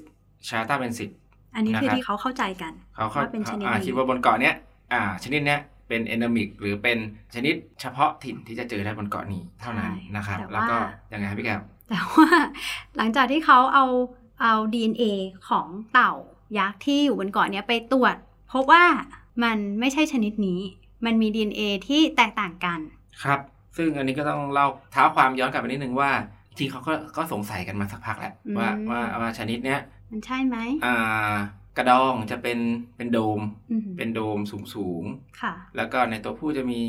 [0.48, 1.10] c h a t a b e n s i t
[1.54, 4.54] อันนี้คือนะครับที่เขาเข้าใจกันเขาเขาว่าเป็นชนิดอ่านี้คิดว่าบนเกาะเนี้ย
[4.92, 6.98] อ่า ชนิดเนี้ยเป็นเอนมิกหรือเป็น
[7.34, 10.76] ชนิดเฉพาะถิ่นที่จะเจอได้บนเกาะนี้เท่านั้นนะครับ แล้วก็
[11.12, 12.28] ยังไงครับพี่แก้วแต่ว่า
[12.96, 13.84] หลังจากที่เขาเอา
[14.40, 15.04] เอา DNA
[15.48, 16.12] ของเต่า
[16.58, 18.14] ยักษ์ที่อยู่บนเกาะเนี้ยไปตรวจ
[18.52, 18.84] พบว่า
[19.44, 20.60] มันไม่ใช่ชนิดนี้
[21.04, 22.78] มันมี DNA ที่แตกต่างกัน
[23.22, 23.40] ครับ
[23.76, 26.10] ซึ่งอันนี้ก็ต้องเล่าเท้าความย้อนกลับไปนิดนึงว่า
[26.48, 31.34] จริงๆเขาก็ก็สงสัยกันมาสักพักแล้วอืมว่าว่าว่าชนิดเนี้ยมันใช่ไหมอ่า
[31.76, 32.58] กระดองจะเป็น
[32.96, 36.80] เป็นโดมอืมเป็นโดมสูงสูงๆค่ะ แล้วก็ในตัวผู้จะมี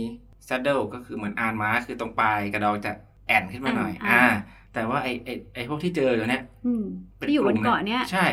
[0.48, 2.92] saddle ก็คือเหมือนอานม้าคือตรงปลายกระดองจะ
[3.28, 4.26] แอนขึ้นมาหน่อย อ่าอ่า
[4.74, 6.84] แต่ว่าไอไอไอพวกที่เจออยู่เนี้ยอืม
[7.18, 8.26] เป็นที่อยู่บนกลุ่มเกาะเนี้ยใช่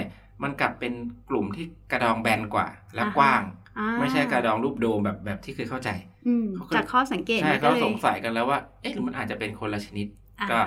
[0.43, 0.93] มันกลับเป็น
[1.31, 3.43] กลุ่มที่กระดองแบนกว่า และอ่าฮะกว้าง
[3.79, 5.91] อ่าไม่ใช่กระดองรูปโดมแบบแบบที่เคยเข้าใจ
[6.27, 10.07] อืมเขาก็จากข้อสังเกตใช่นี่ก็เขาเลยสงสัยกันแล้วว่า เอ๊ะหรือมันอาจจะเป็นคนละชนิด
[10.41, 10.61] อ่าก็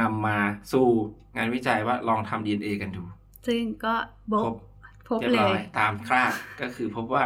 [0.00, 0.38] นำมา
[0.72, 0.86] สู่
[1.36, 3.02] งานวิจัยว่าลองทำ DNA กันดู
[3.46, 3.94] ซึ่งก็
[4.32, 4.54] บพกบ
[5.08, 7.22] พบเรียบเลร้อยยตามคราดก็คือพบว่า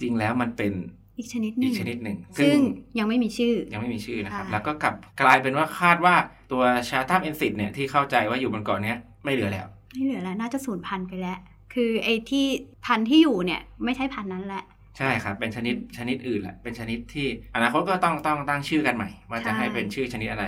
[0.00, 0.72] จริงแล้วมันเป็น
[1.18, 2.58] อีกชนิดหนึ่อีงกชนิดหนึ่ง ซึ่ง
[2.98, 6.14] ยังไม่มีชื่อ ยังไม่มีชื่อนะครับค่ะแล้วก็กลับกลายเป็นว่าคาดว่า
[6.52, 11.38] ตัวชาตัมเอนซิตเนี่ยที่เข้าใจว่าอยู่บนเกาะเนี้ยไม่เหลือแล้ว ไม่เหลือแล้วน่าจะสูญพันธุ์ไปแล้ว
[11.74, 12.46] คือไอ้ที่
[12.86, 14.64] พันธุ์ที่อยู่เนี่ยไม่ใช่พันธุ์นั้นแหละ
[14.98, 20.44] ใช่ครับ เป็นชนิดชนิดอื่นแหละ เป็นชนิดที่อนาคตก็ต้องต้องตั้งชื่อกันใหม่ ว่าจะใช่ให้เป็นชื่อชนิดอะไร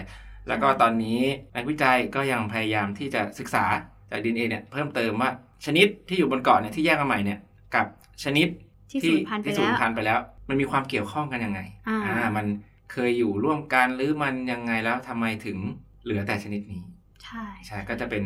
[0.49, 1.21] แล้วก็ตอนนี้
[1.57, 3.65] นักวิจัยก็ยังพยายามที่จะศึกษา
[4.11, 5.31] จากดีเเนี่ยเพิ่มเติมว่า
[5.67, 7.39] ชนิดที่อยู่บนเกาะเนี่ยที่แยกมาใหม่เนี่ย
[7.75, 7.87] กับ
[8.25, 8.49] ชนิด
[8.91, 10.19] ที่สูญพันธุ์ไปที่สูแล้ญวพันธุ์ไปแล้ว
[10.49, 12.47] มันมีความเกี่ยวข้องกันยังไง อ่า มัน
[12.93, 15.59] เคยอยู่ร่วมกันหรือมันยังไงแล้วทำไมถึง
[16.05, 16.83] เหลือแต่ชนิดนี้
[17.25, 18.25] ใช่ใช่ก็จะเป็น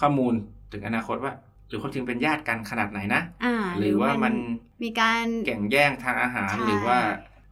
[0.00, 0.34] ข้อมูล
[0.72, 1.32] ถึงอนาคตว่า
[1.68, 4.34] หรือคนจริงเป็นญาติกันขนาดไหนนะอ่าหรือว่ามัน
[4.84, 6.98] มีการแข่งแย่งทางอาหารใช่หรือว่า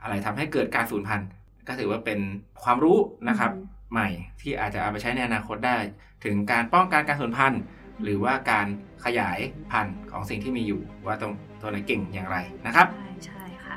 [0.03, 1.29] อะไรทำให้เกิดการสูญพันธุ์
[1.69, 2.21] ก็ถือว่าเป็น
[2.63, 4.09] ความรู้นะครับอืมใหม่
[4.41, 5.77] ที่อาจจะเอาไปใช้ในอนาคตได้
[6.25, 7.61] ถึงการป้องกันการสูญพันธุ์
[8.03, 8.67] หรือว่าการ
[9.05, 9.39] ขยาย
[9.71, 13.77] พันธุ์ของสิ่งที่มีอยู่ว่าตรง ตัวไหนเก่งอย่างไรนะครับใช่ใช่ค่ะ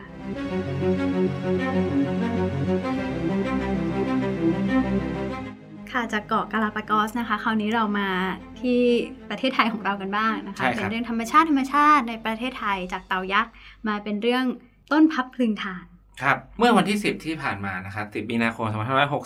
[5.92, 8.10] ค่ะจากเกาะกาลาปากอสนะคะ คราวนี้เรามา
[8.62, 8.82] ที่
[9.30, 13.52] ประเทศไทยของเรากันบ้างนะคะใช่ครับเป็นเรื่องธรรมชาติธรรมชาติในประเทศไทยจากเต่ายักษ์
[13.88, 14.46] มาเป็นเรื่อง
[14.92, 15.86] ต้นพับพลึงถ่าน
[16.22, 18.68] ครับเมื่อวันที่ 10 ที่ผ่านมานะครับ10มีนาคม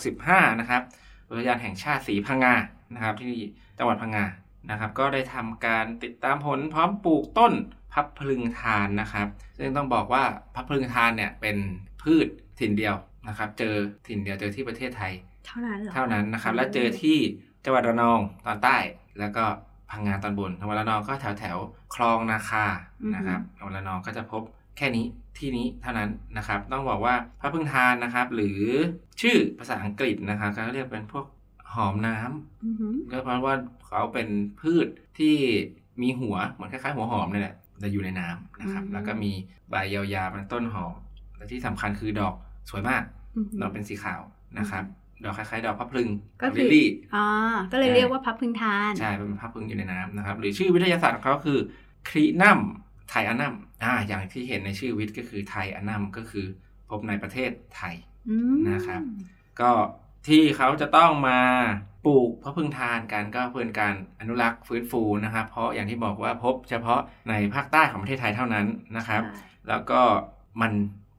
[0.00, 0.82] 2565 นะครับ
[1.28, 2.54] อุทยานแห่งชาติสีพังงา
[2.94, 3.34] นะครับ ที่
[3.78, 4.24] จังหวัดพังงา
[4.70, 7.52] นะครับ ก็ได้ทำการติดตามผลพร้อมปลูกต้น
[7.92, 9.26] พับพลึงทานนะครับ
[9.58, 11.56] ซึ่งต้องบอกว่าพับพลึงทานเนี่ยเป็น
[12.02, 12.28] พืช
[12.60, 12.94] ถิ่นเดียว
[13.28, 13.74] นะครับ เจอ
[14.06, 15.12] ถิ่นเดียวเจอที่ประเทศไทย
[15.46, 17.18] เท่านั้นเหรอเท่านั้นนะครับ และเจอที่
[17.64, 18.76] จังหวัดระนองตอนใต้
[19.18, 19.44] แล้วก็
[19.90, 22.66] พังงาตอนบนจังหวัดระนองก็แถวแถวๆคลองนาคา
[23.14, 24.42] นะครับจังหวัดระนองก็จะพบ
[24.76, 25.06] แค่นี้
[25.38, 28.60] ที่นี้เท่านั้นนะครับ ต้องบอกว่าพระพึ่งทานนะครับ หรือ
[29.20, 31.24] ชื่อภาษาอังกฤษนะครับก็เรียกเป็นพวก
[31.74, 33.54] หอมน้ำอือหือก็เพราะว่า
[33.86, 34.28] เขาเป็น
[34.60, 34.86] พืช
[35.18, 35.36] ที่
[36.02, 39.32] มีหัวเหมือนคล้ายๆหัวหอมนี่แหละแต่อยู่ในน้ำนะครับ แล้วก็มี
[39.70, 40.94] ใบยาวๆเป็นต้นหอม
[41.36, 42.34] และที่สำคัญคือดอก
[42.70, 43.02] สวยมาก
[43.36, 44.20] อือหือดอกเป็นสีขาว
[44.58, 44.84] นะครับ
[45.24, 46.08] ดอกคล้ายๆดอกพะพลึง
[46.42, 47.26] ก็ดคือลิลลี่อ่า
[47.72, 51.58] ก็เลยใช่เรียกว่าพับพลึงทาน ใช่ เป็นพะพลึงอยู่ในน้ำนะครับ หรือชื่อวิทยาศาสตร์ของเขาคือ
[52.08, 52.60] ครีนัม
[53.08, 53.54] ไทอานัม
[53.84, 56.46] อ่า อย่างที่เห็นในชื่อวิทย์ก็คือไทอานัมก็คือ
[56.88, 57.94] พบในประเทศไทย
[58.30, 59.02] อืมนะครับ
[59.60, 59.70] ก็
[60.28, 61.40] ที่เขาจะต้องมา
[62.06, 70.00] ปลูกพระพึ่งทานกันก็เพื่อการอนุรักษ์ฟื้นฟูนะครับ เพราะอย่างที่บอกว่าพบเฉพาะในภาคใต้ของประเทศไทยเท่านั้นนะครับใช่แล้วก็
[70.60, 70.72] มัน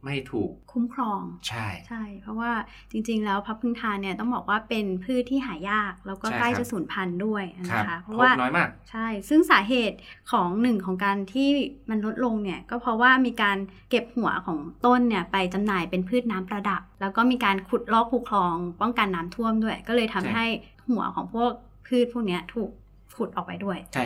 [0.06, 2.52] ไม่ถูกคุ้มครอง ใช่ใช่ เพราะว่า
[2.92, 9.98] จริงๆ แล้วพับพึ่งทานเนี่ยต้องบอกว่าเป็นพืชที่หายาก แล้วก็ใช่ใกล้ครับจะสูญพันธุ์ด้วยครันะคะเพพราะบว่าน้อยมากใช่ ซึ่งสาเหตุ
[10.32, 11.50] ของหนึ่งของการที่
[11.90, 13.58] มันลดลงเนี่ยก็เพราะว่ามีการ
[13.90, 20.46] เก็บหัวของต้นเนี่ยไปจำหน่ายเป็นพืชน้ำประดับ แล้วก็มีการขุดลอกคูคลอง ป้องกันน้ำท่วมด้วย ก็เลยทำใช่ให้
[20.90, 21.52] หัวของพวก
[21.88, 22.70] พืชพวกเนี้ยถูก
[23.18, 24.06] ขุดออกไปด้วย ใช่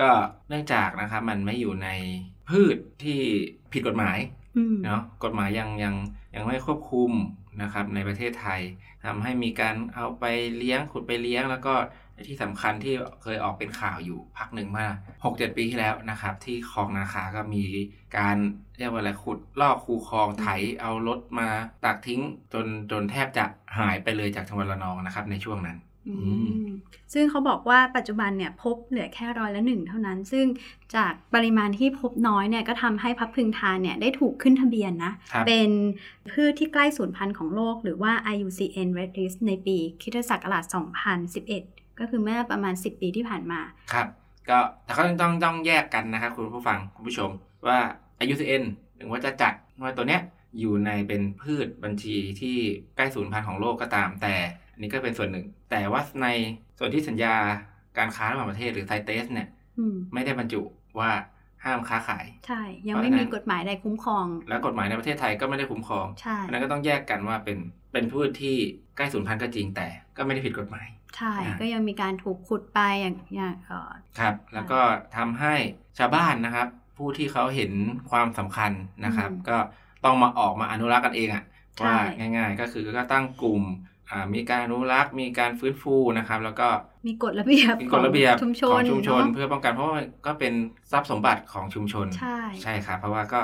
[0.00, 0.10] ก็
[0.48, 1.88] เนื่องจากนะครับมันไม่อยู่ใน
[2.50, 3.18] พืชที่
[3.72, 4.43] ผิดกฎหมายอืม
[4.84, 5.94] เนาะกฎหมายยังยัง
[6.34, 7.12] ยังไม่ควบคุม
[7.62, 8.60] นะครับในประเทศไทย
[9.04, 10.24] ทำให้มีการเอาไป
[10.56, 11.74] เลี้ยงขุดไปเลี้ยง แล้วก็
[12.26, 14.86] ที่สำคัญที่เคยออกเป็นข่าวอยู่พักหนึ่งมา
[15.22, 17.64] 6-7 ปีที่แล้วนะครับ ที่คลองนาคาก็มี
[18.18, 18.36] การ
[18.78, 20.46] เรียกว่าอะไรขุดลอกคูคลองไถ
[20.80, 21.48] เอารถมา
[21.84, 23.44] ตักทิ้งจนจนแทบจะ
[23.78, 25.78] หายไปเลยจากจังหวัดระนองนะครับในช่วงนั้น
[27.12, 30.46] ซึ่งเขาบอกว่าปัจจุบันเนี่ยพบเหลือแค่ร้อยละหนึ่งเท่านั้น ซึ่ง
[30.96, 35.70] จากปริมาณที่พบน้อยเนี่ยก็ทำให้พับพึงทานเนี่ยได้ถูกขึ้นทะเบียนนะครับเป็น
[36.30, 40.64] พืชที่ใกล้สูญพันธุ์ของโลก หรือว่า IUCN Red List ในปีคริสตศักราช
[41.32, 43.60] 2011 ก็คือเมื่อประมาณ 10 ปีที่ผ่านมา
[43.92, 44.06] ครับ
[44.48, 47.30] ก็แต่ก็ต้องต้องต้องแยกกันนะครับคุณผู้ฟังคุณผู้ชม
[47.66, 47.78] ว่า
[48.22, 48.62] IUCN
[48.98, 50.22] ถึงว่าจะจัดว่าตัวเนี้ย
[50.60, 52.56] อยู่ในเป็นพืชบัญชีที่
[52.96, 54.34] ใกล้สูญพันธุ์ของโลกก็ตามแต่
[54.72, 56.28] อันนี้ก็เป็นส่วนหนึ่ง แต่ว่าใน
[56.78, 57.34] ส่วนที่สัญญา
[57.98, 60.62] การค้าระหว่างประเทศหรือไซเตสเนี่ยอืมไม่ได้บรรจุ
[60.98, 61.10] ว่า
[61.64, 67.58] ห้ามค้าขาย ใช่ ยังไม่เพราะฉะนั้มีนกฎหมายใดคุ้มครอง และกฎหมายในประเทศไทยก็ไม่ได้คุ้มครองใช่อันนั้นก็ต้องแยกกันว่าเป็น
[67.92, 68.56] เป็นพืชที่
[68.96, 74.80] ใกล้สูญพันธุ์ก็จริงแต่ก็ไม่ได้ผิดกฎหมาย ใช่อ่าก็ยังมีการถูกขุดไปอย่างอย่างเอ่อครับ แล้วก็
[75.16, 75.54] ทำให้
[75.98, 77.72] ชาวบ้านนะครับ ผู้ที่เขาเห็น
[78.10, 78.72] ความสำคัญ
[79.04, 79.58] นะครับอืมก็
[80.04, 81.44] ต้องมาออกมาอนุรักษ์กันเองอะ
[81.78, 83.93] ใช่ว่าง่าย ๆ ก็คือก็ตั้งกลุ่มอ่า
[84.34, 86.68] มีการอนุรักษ์มีการฟื้นฟูนะครับ แล้วก็
[87.06, 90.52] มีกฎระเบียบมีกฎระเบียบของชุมชของนชุมชนเอะเพื่อป้องกันเพราะว่าก็เป็น
[90.92, 93.40] ทรัพย์สมบัติของชุมชน ใช่ใช่ครับเพราะว่าก็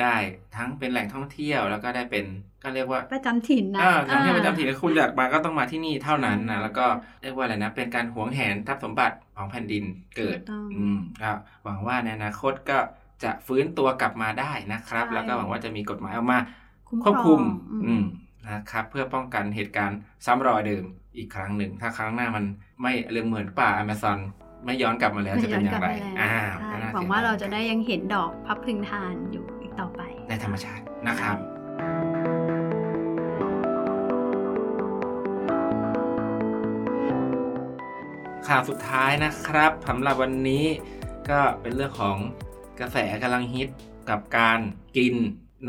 [0.00, 0.14] ได้
[0.56, 2.24] ทั้งเป็นแหล่งท่องเที่ยวแล้วก็ได้เป็น
[2.62, 6.86] ก็เรียกว่าประจำถิ่นนะอ่าท่องเที่ยวประจำถิ่นอ่าคุณอยากมาก็ต้องมาที่นี่เท่านั้นใช่นะแล้วก็
[7.22, 9.84] เรียกว่าอะไรนะเป็นการหวงแหนทรัพย์สมบัติของแผ่นดิน
[10.16, 11.32] เกิดถูกต้องอืมก็
[11.64, 12.78] หวังว่าในอนาคตก็
[13.24, 16.38] จะฟื้นตัวกลับมาได้นะครับใช่แล้วก็หวังว่าจะมีกฎหมายออกมา
[16.88, 17.42] คุ้มควบคุมครอง
[17.72, 18.04] อืมอืม
[18.52, 20.84] นะครับเพื่อป้องกันเหตุการณ์ซ้ำรอยเดิม
[21.16, 22.44] อีกครั้งหนึ่ง ถ้าครั้งหน้ามัน
[22.82, 24.18] ไม่เรื่องเหมือนป่าอเมซอน
[24.64, 31.36] ไม่ย้อนกลับมาแล้วจะเป็นอย่างไรไม่ย้นกลับมาแล้วอ่าใช่ก็น่หวังสียว่าดยเราจะได้ยังเห็นดอกพับพึงทานอยู่อีกต่อไป ในธรรมชาตินะครับ
[38.48, 40.64] ข่าวสุดท้ายนะครับสำหรับวันนี้
[41.30, 42.16] ก็เป็นเรื่องของ
[42.80, 43.68] กระแสกำลังฮิต
[44.10, 44.58] กับการ
[44.96, 45.14] กิน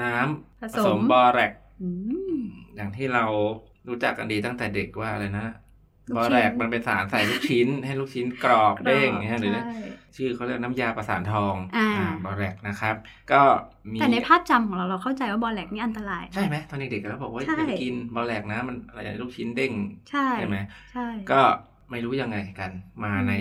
[0.02, 1.52] น้ำผผสสมมบอแรก
[2.80, 3.26] อืมอย่างที่เรา
[3.88, 5.48] รู้จักกันดีตั้งแต่เด็กว่าอะไรนะ
[6.10, 9.78] ลูกบอชิ้นแรกมันเป็นสารใส่ลูกชิ้น ให้ลูกชิ้นกรอบเด้งเนี่ยหรือใช่
[10.16, 11.88] ชื่อเขาเรียกน้ำยาประสานทองอ่า
[12.26, 12.96] บอแรกนะครับ
[13.32, 13.42] ก็
[13.92, 19.74] มีแต่ในภาพจำของเราเราเข้าใจว่าบอลแลกนี่อันตราย ใช่ไหมตอนเด็กๆเราบอกว่าใช่อย่าไปกินบอแรกนะมันอะไรลูกชิ้นเด้ง
[20.10, 20.58] ใช่ใช่ไหม
[20.94, 21.42] ใช่ก็
[21.90, 22.72] ไม่รู้ยังไงกัน
[23.04, 23.34] มาอืมใน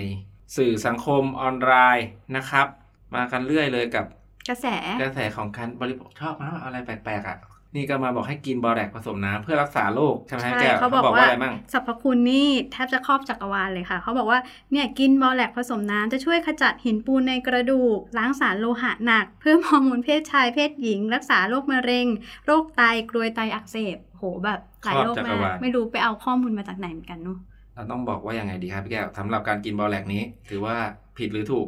[0.57, 2.67] สื่อสังคมออนไลน์นะครับ
[3.15, 4.07] มากันเรื่อยเลยกับ
[4.49, 4.67] กระแส
[5.01, 7.39] กระแสของการบริโภคชอบมากอะไรแปลกๆอะ
[7.77, 14.39] นี่ก็มาบอกให้กินบอแรกผสมน้ำเพื่อรักษาโรคใช่ไหมใช่แก้วเขาบอกว่าอะไรบ้างสรรพคุณนี่แทบจะครอบจักรวาลเลยค่ะ เขาบอกว่า
[14.73, 22.07] เนี่ยกินบอแลกผสมน้ำจะช่วยขจัดหินปูนในกระดูก ล้างสารโลหะหนัก เพิ่มฮอร์โมนเพศชายเพศหญิง รักษาโรคมะเร็ง
[22.47, 27.39] โรคไตกรวยไตอักเสบโหแบบหลายโรคครอบจักรมากวาลไม่รู้ไปเอาข้อมูลมาจากไหนเหมือนกันเนาะ
[27.75, 30.77] เราต้องบอกว่ายังไงดีครับพี่แก้วสำหรับการกินบอแรกซ์นี้ ถือว่า
[31.19, 31.67] ผิดหรือถูก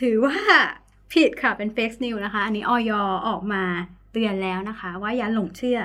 [0.00, 0.36] ถือว่า
[1.14, 2.90] ผิดค่ะเป็น fake news นะคะ อันนี้อย.
[3.28, 3.62] ออกมา
[4.16, 5.78] เตือนแล้วนะคะ ว่าอย่าหลงเชื่อ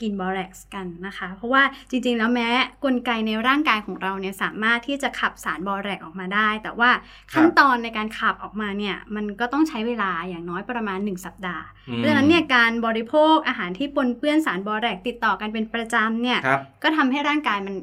[0.00, 2.48] กินบอแรกซ์กันนะคะ เพราะว่าจริงๆ แล้วแม้
[2.84, 6.90] กลไกในร่างกายของเราเนี่ยสามารถที่จะขับสารบอแรกซ์ออกมาได้ แต่ว่า
[7.32, 17.74] ขั้นตอนในการขับออกมาเนี่ยมันก็ต้องใช้เวลาอย่างน้อยประมาณ 1 สัปดาห์อืมเพราะฉะนั้นเนี่ยการบริโภคอาหารที่ปนเปื้อนสารบอแรกซ์ติดต่อกันเป็นประจำเนี่ยครับก็ทำให้ร่างกายมัน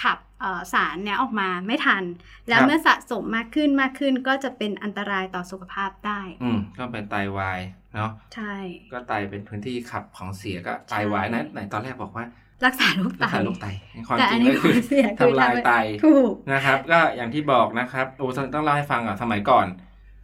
[0.00, 0.31] ขับเอ่อ
[0.72, 2.04] สารเนี้ยออกมาไม่ทัน
[2.48, 7.60] แล้วครับเมื่อสะสมมากขึ้นมากขึ้นก็จะเป็นอันตรายต่อสุขภาพได้ อืมก็เป็นไตวาย
[7.94, 8.54] เนาะใช่
[8.92, 12.24] ก็ไตเป็นพื้นที่ขับของเสียก็ไตใช่วายนะไหนตอนแรกบอกว่า
[12.66, 13.66] รักษาโรคไตรักษาโรคไต
[14.08, 15.72] ความแต่จอัรินงนี้ก็คือของเสียคือทำลายไต
[16.04, 19.66] ถูกนะครับ ก็อย่างที่บอกนะครับโอ้ต้องเล่าให้ฟังอะสมัยก่อน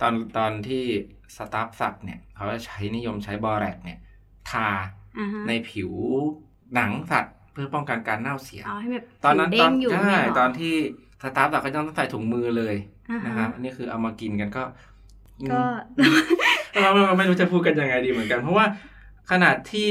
[0.01, 0.85] ตอนตอนที่
[1.37, 3.99] สตาฟสัตว์เนี่ยเขาจะใช้นิยมใช้บอแรกเนี่ย
[4.51, 4.69] ทา
[5.19, 5.93] อ่าฮะในผิว
[6.75, 10.75] หนังสัตว์เพื่อป้องกันการเน่าเสียเอาให้แบบตอนนั้นผิวตเด้อนงอยู่ใช่เนี่ยเหรตอนที่
[11.23, 12.75] สตาฟสัตว์ก็ต้องใส่ถุงมือเลย
[13.11, 14.63] อ่าฮนะครับอันนี้คือเอามากินกันก็
[15.51, 15.61] ก็
[15.99, 16.17] อืม
[16.81, 18.67] เราเราไม่รู้จะพูดกันยังไงดีเหมือนกัน เพราะว่า
[19.31, 19.91] ขนาดที่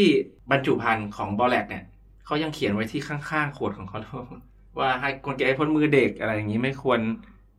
[0.52, 1.84] บรรจุภัณฑ์ของบอแลกเนี่ย
[2.26, 4.26] เขายังเขียนไว้ที่ข้างๆขวดของเขาด้วย
[4.80, 7.00] ว่าให้คนแก่พ้นมือเด็กอะไรอย่างนี้ไม่ควร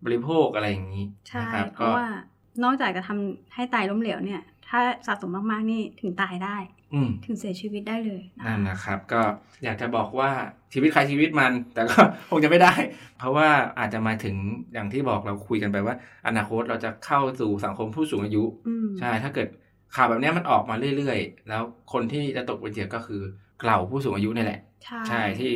[0.05, 2.09] บริโภคอะไรอย่างนี้ใช่นะครับเพก็ราะว่า
[2.65, 6.78] นอกจากจะทำให้ไตล้มเหลวเนี่ย ถ้าสะสมมากๆนี่ถึงตายได้อืม
[7.25, 9.21] ถึงเสียชีวิตได้เลยนะคะนั่นนะครับ ก็
[9.65, 10.31] อยากจะบอกว่า
[10.73, 11.97] ชีวิตใครชีวิตมัน แต่ก็
[12.31, 12.75] คงจะไม่ได้
[13.19, 13.49] เพราะว่า
[13.79, 14.37] อาจจะมาถึง
[14.73, 15.95] อย่างที่บอกเราคุยกันไปว่า
[16.27, 19.49] อนาคตเราจะเข้าสู่สังคมผู้สูงอายุอืมใช่ถ้าเกิด
[19.95, 23.23] ข่าวแบบเนี้ยมันออกมาเรื่อยๆ แล้วคนที่จะตกเป็นเหยื่อก็คือ
[23.61, 25.53] เกล่าผู้สูงอายุนี่แหละใช่ใช่ที่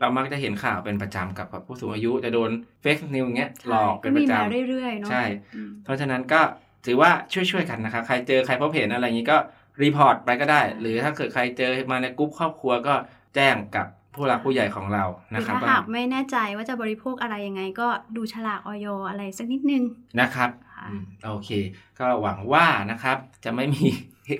[0.00, 2.50] เรามักจะเห็นข่าวเป็นประจำกับกับผู้สูงอายุจะโดน
[2.82, 5.22] เฟกนิวเงี้ยหลอกเป็นประก็มีจมาเรื่อยๆ เนาะใช่
[5.54, 6.40] อืมเพราะฉะนั้นก็
[6.86, 9.36] ถือว่าช่วยๆกันนะครับใครเจอใครพบเห็นอะไรอย่างนี้ก็
[9.82, 12.94] report ไปก็ได้ หรือถ้าเกิดใครเจอมาในกลุ่มครอบครัวก็
[13.34, 18.86] แจ้งกับผู้หลักผู้ใหญ่ของเราหรืนะครับถ้าว่าหากไม่แน่ใจว่าจะบริโภคอะไรยังไง ก็ดูฉลากอย.
[19.08, 19.82] อะไรสักนิดนึง
[20.20, 21.50] นะครับค่ะอืมโอเค
[21.98, 23.86] ก็หวังว่านะครับจะไม่มี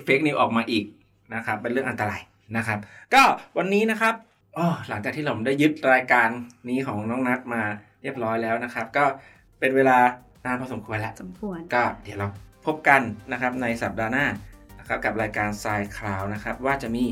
[0.03, 0.85] fake news ออกมาอีก
[1.33, 2.21] นะครับเป็นเรื่องอันตราย
[2.57, 2.79] นะครับ
[3.13, 3.23] ก็
[3.57, 4.13] วันนี้นะครับ
[4.57, 6.27] อ๋อหลังจากที่เราได้ยึดรายการ
[6.69, 7.61] นี้ของน้องนัทมา
[8.01, 9.03] เรียบร้อยแล้วนะครับ ก็
[9.59, 9.97] เป็นเวลา
[10.45, 12.27] นานพอสมควรแล้วสมควรก็เดี๋ยวเรา
[12.65, 14.25] พบกันนะครับในสัปดาห์หน้า
[14.85, 17.05] นะครับกับรายการทรายคลาวนะครับว่าจะมี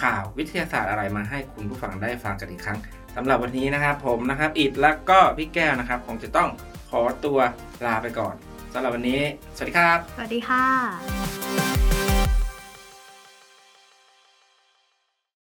[0.00, 2.78] ข่าววิทยาศาสตร์อะไรมาให้คุณผู้ฟังได้ฟังกันอีกครั้ง
[3.16, 6.48] สำหรับวันนี้นะครับผมนะครับอิดแล้วก็พี่แก้วนะครับคงจะต้อง
[6.90, 7.38] ขอตัว
[7.86, 8.34] ลาไปก่อน
[8.72, 9.22] สำหรับวันนี้
[9.56, 11.73] สวัสดีครับ สวัสดีค่ะ